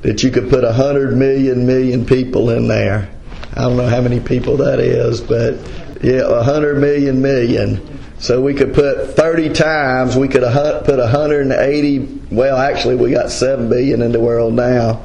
That 0.03 0.23
you 0.25 0.31
could 0.31 0.51
put 0.51 0.65
a 0.65 0.69
100 0.69 1.17
million 1.17 1.65
million 1.65 2.05
people 2.05 2.51
in 2.51 2.67
there. 2.67 3.09
I 3.55 3.63
don't 3.63 3.77
know 3.77 3.87
how 3.87 4.01
many 4.01 4.19
people 4.19 4.57
that 4.57 4.81
is, 4.81 5.21
but 5.21 5.55
yeah, 6.03 6.23
a 6.23 6.37
100 6.37 6.79
million 6.79 7.23
million. 7.23 7.81
So 8.19 8.41
we 8.41 8.55
could 8.55 8.73
put 8.73 9.17
30 9.17 9.53
times, 9.53 10.17
we 10.17 10.29
could 10.29 10.43
put 10.43 10.99
180, 10.99 11.99
well, 12.31 12.57
actually, 12.57 12.95
we 12.95 13.11
got 13.11 13.31
7 13.31 13.69
billion 13.69 14.01
in 14.01 14.13
the 14.13 14.21
world 14.21 14.55
now. 14.55 15.05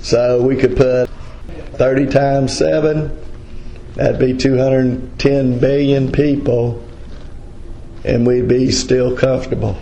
So 0.00 0.42
we 0.42 0.54
could 0.54 0.76
put 0.76 1.08
30 1.78 2.06
times 2.08 2.56
7, 2.56 3.18
that'd 3.94 4.20
be 4.20 4.36
210 4.36 5.58
billion 5.58 6.12
people, 6.12 6.86
and 8.04 8.26
we'd 8.26 8.48
be 8.48 8.70
still 8.70 9.16
comfortable. 9.16 9.78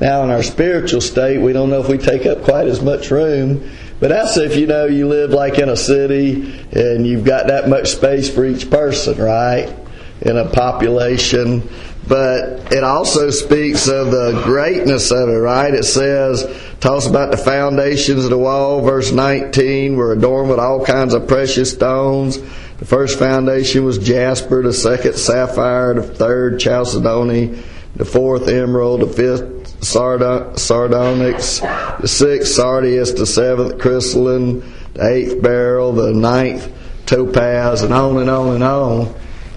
Now, 0.00 0.22
in 0.22 0.30
our 0.30 0.44
spiritual 0.44 1.00
state, 1.00 1.38
we 1.38 1.52
don't 1.52 1.70
know 1.70 1.80
if 1.80 1.88
we 1.88 1.98
take 1.98 2.24
up 2.24 2.44
quite 2.44 2.68
as 2.68 2.80
much 2.80 3.10
room, 3.10 3.68
but 3.98 4.08
that's 4.08 4.36
if 4.36 4.56
you 4.56 4.68
know 4.68 4.86
you 4.86 5.08
live 5.08 5.30
like 5.30 5.58
in 5.58 5.68
a 5.68 5.76
city 5.76 6.56
and 6.70 7.04
you've 7.04 7.24
got 7.24 7.48
that 7.48 7.68
much 7.68 7.88
space 7.88 8.32
for 8.32 8.44
each 8.44 8.70
person, 8.70 9.18
right? 9.18 9.74
In 10.20 10.36
a 10.36 10.48
population. 10.50 11.68
But 12.06 12.72
it 12.72 12.84
also 12.84 13.30
speaks 13.30 13.88
of 13.88 14.12
the 14.12 14.40
greatness 14.44 15.10
of 15.10 15.28
it, 15.28 15.32
right? 15.32 15.74
It 15.74 15.84
says, 15.84 16.46
talks 16.78 17.06
about 17.06 17.32
the 17.32 17.36
foundations 17.36 18.22
of 18.22 18.30
the 18.30 18.38
wall, 18.38 18.80
verse 18.80 19.10
19, 19.10 19.96
were 19.96 20.12
adorned 20.12 20.48
with 20.48 20.60
all 20.60 20.84
kinds 20.84 21.12
of 21.12 21.26
precious 21.26 21.72
stones. 21.72 22.38
The 22.78 22.84
first 22.84 23.18
foundation 23.18 23.84
was 23.84 23.98
jasper, 23.98 24.62
the 24.62 24.72
second 24.72 25.16
sapphire, 25.16 25.94
the 25.94 26.02
third 26.02 26.60
chalcedony, 26.60 27.60
the 27.96 28.04
fourth 28.04 28.48
emerald, 28.48 29.00
the 29.00 29.08
fifth 29.08 29.57
sardonyx, 29.80 31.60
the 31.60 32.08
sixth 32.08 32.52
sardius, 32.54 33.12
the 33.12 33.26
seventh 33.26 33.78
crystalline, 33.78 34.60
the 34.94 35.08
eighth 35.08 35.42
beryl, 35.42 35.92
the 35.92 36.12
ninth 36.12 36.72
topaz, 37.06 37.82
and 37.82 37.92
on 37.92 38.18
and 38.18 38.30
on 38.30 38.54
and 38.54 38.64
on. 38.64 39.14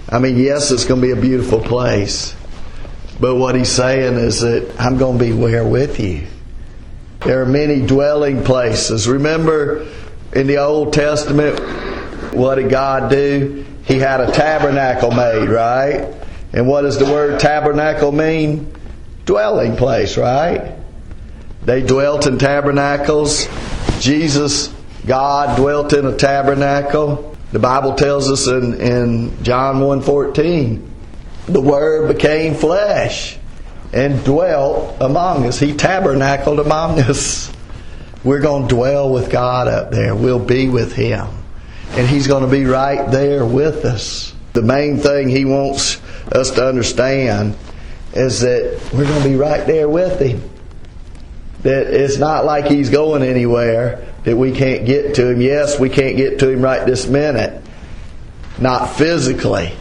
I 0.08 0.18
mean, 0.18 0.36
yes, 0.36 0.70
it's 0.70 0.84
going 0.84 1.00
to 1.00 1.06
be 1.06 1.12
a 1.12 1.20
beautiful 1.20 1.60
place. 1.60 2.34
But 3.20 3.36
what 3.36 3.54
he's 3.54 3.70
saying 3.70 4.14
is 4.14 4.40
that 4.40 4.74
I'm 4.78 4.98
going 4.98 5.18
to 5.18 5.24
be 5.24 5.32
where 5.32 5.64
with 5.64 6.00
you. 6.00 6.26
There 7.20 7.40
are 7.40 7.46
many 7.46 7.80
dwelling 7.86 8.42
places. 8.42 9.08
Remember 9.08 9.86
in 10.34 10.46
the 10.46 10.58
Old 10.58 10.92
Testament, 10.92 11.60
what 12.34 12.56
did 12.56 12.68
God 12.70 13.10
do? 13.10 13.64
He 13.84 13.98
had 13.98 14.20
a 14.20 14.32
tabernacle 14.32 15.10
made, 15.10 15.48
right? 15.48 16.14
And 16.52 16.66
what 16.66 16.82
does 16.82 16.98
the 16.98 17.04
word 17.04 17.38
tabernacle 17.40 18.12
mean? 18.12 18.74
Dwelling 19.24 19.76
place, 19.76 20.16
right? 20.16 20.74
They 21.64 21.82
dwelt 21.82 22.26
in 22.26 22.38
tabernacles. 22.38 23.48
Jesus, 24.00 24.74
God, 25.06 25.56
dwelt 25.56 25.92
in 25.92 26.06
a 26.06 26.16
tabernacle. 26.16 27.36
The 27.52 27.58
Bible 27.58 27.94
tells 27.94 28.30
us 28.30 28.48
in, 28.48 28.80
in 28.80 29.44
John 29.44 29.76
1.14, 29.76 30.88
the 31.46 31.60
Word 31.60 32.12
became 32.12 32.54
flesh 32.54 33.36
and 33.92 34.24
dwelt 34.24 34.96
among 35.00 35.46
us. 35.46 35.58
He 35.58 35.74
tabernacled 35.74 36.58
among 36.58 36.98
us. 37.00 37.52
We're 38.24 38.40
going 38.40 38.68
to 38.68 38.74
dwell 38.74 39.12
with 39.12 39.30
God 39.30 39.68
up 39.68 39.90
there. 39.90 40.14
We'll 40.14 40.44
be 40.44 40.68
with 40.68 40.94
Him. 40.94 41.28
And 41.90 42.08
He's 42.08 42.26
going 42.26 42.44
to 42.44 42.50
be 42.50 42.64
right 42.64 43.10
there 43.10 43.44
with 43.44 43.84
us. 43.84 44.34
The 44.52 44.62
main 44.62 44.98
thing 44.98 45.28
He 45.28 45.44
wants 45.44 46.00
us 46.32 46.52
to 46.52 46.66
understand 46.66 47.56
is 48.14 48.40
that 48.40 48.90
we're 48.92 49.04
going 49.04 49.22
to 49.22 49.28
be 49.28 49.36
right 49.36 49.66
there 49.66 49.88
with 49.88 50.20
Him. 50.20 50.48
That 51.62 51.86
it's 51.86 52.18
not 52.18 52.44
like 52.44 52.66
He's 52.66 52.90
going 52.90 53.22
anywhere, 53.22 54.06
that 54.24 54.36
we 54.36 54.52
can't 54.52 54.84
get 54.86 55.14
to 55.16 55.30
Him. 55.30 55.40
Yes, 55.40 55.78
we 55.78 55.88
can't 55.88 56.16
get 56.16 56.40
to 56.40 56.50
Him 56.50 56.62
right 56.62 56.84
this 56.84 57.06
minute. 57.06 57.62
Not 58.58 58.86
physically. 58.86 59.72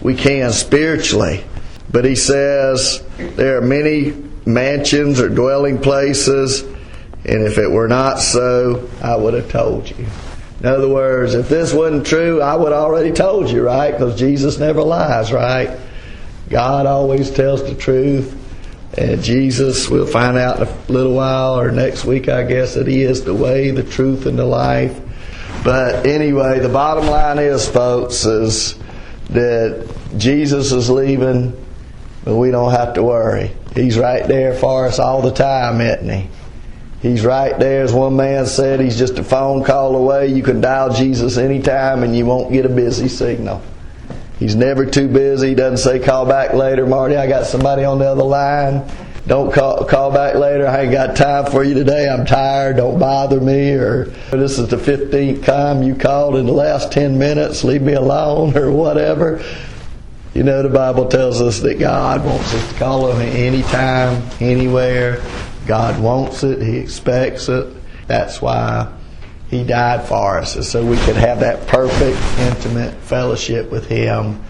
We 0.00 0.14
can 0.14 0.52
spiritually. 0.52 1.44
But 1.90 2.06
he 2.06 2.16
says 2.16 3.04
there 3.18 3.58
are 3.58 3.60
many 3.60 4.14
mansions 4.46 5.20
or 5.20 5.28
dwelling 5.28 5.78
places, 5.78 6.62
and 6.62 7.46
if 7.46 7.58
it 7.58 7.70
were 7.70 7.88
not 7.88 8.18
so, 8.18 8.88
I 9.02 9.16
would 9.16 9.34
have 9.34 9.50
told 9.50 9.90
you. 9.90 10.06
In 10.60 10.66
other 10.66 10.88
words, 10.88 11.34
if 11.34 11.48
this 11.48 11.74
wasn't 11.74 12.06
true, 12.06 12.40
I 12.40 12.54
would 12.54 12.72
have 12.72 12.80
already 12.80 13.12
told 13.12 13.50
you, 13.50 13.62
right? 13.62 13.90
Because 13.90 14.18
Jesus 14.18 14.58
never 14.58 14.82
lies, 14.82 15.32
right? 15.32 15.78
God 16.48 16.86
always 16.86 17.30
tells 17.30 17.62
the 17.64 17.74
truth. 17.74 18.38
And 18.96 19.22
Jesus, 19.22 19.88
we'll 19.88 20.06
find 20.06 20.36
out 20.36 20.60
in 20.60 20.68
a 20.68 20.92
little 20.92 21.14
while 21.14 21.58
or 21.58 21.70
next 21.70 22.04
week, 22.04 22.28
I 22.28 22.42
guess, 22.42 22.74
that 22.74 22.86
He 22.86 23.02
is 23.02 23.24
the 23.24 23.34
way, 23.34 23.70
the 23.70 23.82
truth, 23.82 24.26
and 24.26 24.38
the 24.38 24.44
life. 24.44 25.00
But 25.64 26.06
anyway, 26.06 26.58
the 26.58 26.68
bottom 26.68 27.06
line 27.06 27.38
is, 27.38 27.66
folks, 27.68 28.26
is 28.26 28.78
that 29.30 29.88
Jesus 30.18 30.72
is 30.72 30.90
leaving, 30.90 31.56
but 32.24 32.36
we 32.36 32.50
don't 32.50 32.72
have 32.72 32.94
to 32.94 33.02
worry. 33.02 33.52
He's 33.74 33.96
right 33.96 34.26
there 34.26 34.54
for 34.54 34.86
us 34.86 34.98
all 34.98 35.22
the 35.22 35.32
time, 35.32 35.80
isn't 35.80 36.08
He? 36.08 36.28
He's 37.00 37.24
right 37.24 37.58
there. 37.58 37.82
As 37.82 37.92
one 37.92 38.16
man 38.16 38.46
said, 38.46 38.80
He's 38.80 38.98
just 38.98 39.18
a 39.18 39.24
phone 39.24 39.64
call 39.64 39.96
away. 39.96 40.28
You 40.28 40.42
can 40.42 40.60
dial 40.60 40.92
Jesus 40.92 41.38
anytime 41.38 42.02
and 42.02 42.14
you 42.14 42.26
won't 42.26 42.52
get 42.52 42.66
a 42.66 42.68
busy 42.68 43.08
signal. 43.08 43.62
He's 44.42 44.56
never 44.56 44.84
too 44.84 45.06
busy. 45.06 45.50
He 45.50 45.54
doesn't 45.54 45.76
say, 45.76 46.00
call 46.00 46.26
back 46.26 46.52
later, 46.52 46.84
Marty. 46.84 47.14
I 47.14 47.28
got 47.28 47.46
somebody 47.46 47.84
on 47.84 48.00
the 48.00 48.06
other 48.06 48.24
line. 48.24 48.82
Don't 49.28 49.54
call, 49.54 49.84
call 49.84 50.10
back 50.10 50.34
later. 50.34 50.66
I 50.66 50.80
ain't 50.80 50.90
got 50.90 51.14
time 51.14 51.46
for 51.48 51.62
you 51.62 51.74
today. 51.74 52.08
I'm 52.08 52.26
tired. 52.26 52.78
Don't 52.78 52.98
bother 52.98 53.40
me. 53.40 53.70
Or 53.70 54.06
this 54.32 54.58
is 54.58 54.66
the 54.66 54.78
15th 54.78 55.44
time 55.44 55.84
you 55.84 55.94
called 55.94 56.34
in 56.34 56.46
the 56.46 56.52
last 56.52 56.90
10 56.90 57.16
minutes. 57.16 57.62
Leave 57.62 57.82
me 57.82 57.92
alone 57.92 58.58
or 58.58 58.72
whatever. 58.72 59.44
You 60.34 60.42
know, 60.42 60.60
the 60.60 60.70
Bible 60.70 61.06
tells 61.06 61.40
us 61.40 61.60
that 61.60 61.78
God 61.78 62.24
wants 62.24 62.52
us 62.52 62.72
to 62.72 62.78
call 62.80 63.12
Him 63.12 63.20
anytime, 63.20 64.28
anywhere. 64.40 65.22
God 65.68 66.02
wants 66.02 66.42
it. 66.42 66.60
He 66.60 66.78
expects 66.78 67.48
it. 67.48 67.68
That's 68.08 68.42
why 68.42 68.92
he 69.52 69.64
died 69.64 70.08
for 70.08 70.38
us, 70.38 70.66
so 70.66 70.82
we 70.82 70.96
could 70.96 71.16
have 71.16 71.40
that 71.40 71.66
perfect, 71.66 72.18
intimate 72.38 72.94
fellowship 73.02 73.70
with 73.70 73.86
Him, 73.86 74.42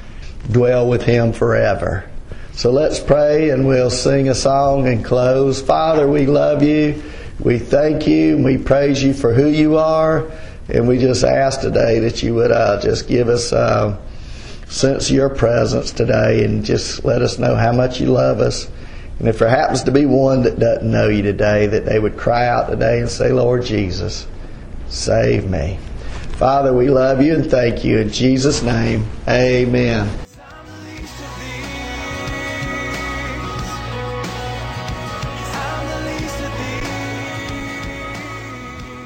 dwell 0.52 0.88
with 0.88 1.02
Him 1.02 1.32
forever. 1.32 2.08
So 2.52 2.70
let's 2.70 3.00
pray 3.00 3.50
and 3.50 3.66
we'll 3.66 3.90
sing 3.90 4.28
a 4.28 4.34
song 4.36 4.86
and 4.86 5.04
close. 5.04 5.60
Father, 5.60 6.06
we 6.06 6.26
love 6.26 6.62
you. 6.62 7.02
We 7.40 7.58
thank 7.58 8.06
you 8.06 8.36
and 8.36 8.44
we 8.44 8.58
praise 8.58 9.02
you 9.02 9.12
for 9.12 9.34
who 9.34 9.48
you 9.48 9.76
are. 9.76 10.30
And 10.68 10.86
we 10.86 10.98
just 10.98 11.24
ask 11.24 11.62
today 11.62 11.98
that 11.98 12.22
you 12.22 12.36
would 12.36 12.52
uh, 12.52 12.80
just 12.80 13.08
give 13.08 13.28
us 13.28 13.52
uh, 13.52 14.00
sense 14.68 15.10
your 15.10 15.30
presence 15.30 15.90
today 15.90 16.44
and 16.44 16.64
just 16.64 17.04
let 17.04 17.22
us 17.22 17.40
know 17.40 17.56
how 17.56 17.72
much 17.72 18.00
you 18.00 18.06
love 18.06 18.38
us. 18.38 18.70
And 19.18 19.26
if 19.26 19.40
there 19.40 19.48
happens 19.48 19.82
to 19.82 19.90
be 19.90 20.06
one 20.06 20.44
that 20.44 20.60
doesn't 20.60 20.88
know 20.88 21.08
you 21.08 21.22
today, 21.22 21.66
that 21.66 21.86
they 21.86 21.98
would 21.98 22.16
cry 22.16 22.46
out 22.46 22.70
today 22.70 23.00
and 23.00 23.10
say, 23.10 23.32
Lord 23.32 23.64
Jesus, 23.64 24.28
Save 24.92 25.48
me. 25.48 25.78
Father, 26.36 26.74
we 26.74 26.90
love 26.90 27.22
you 27.22 27.34
and 27.34 27.50
thank 27.50 27.82
you. 27.82 27.98
In 27.98 28.10
Jesus' 28.10 28.62
name, 28.62 29.06
amen. 29.26 30.21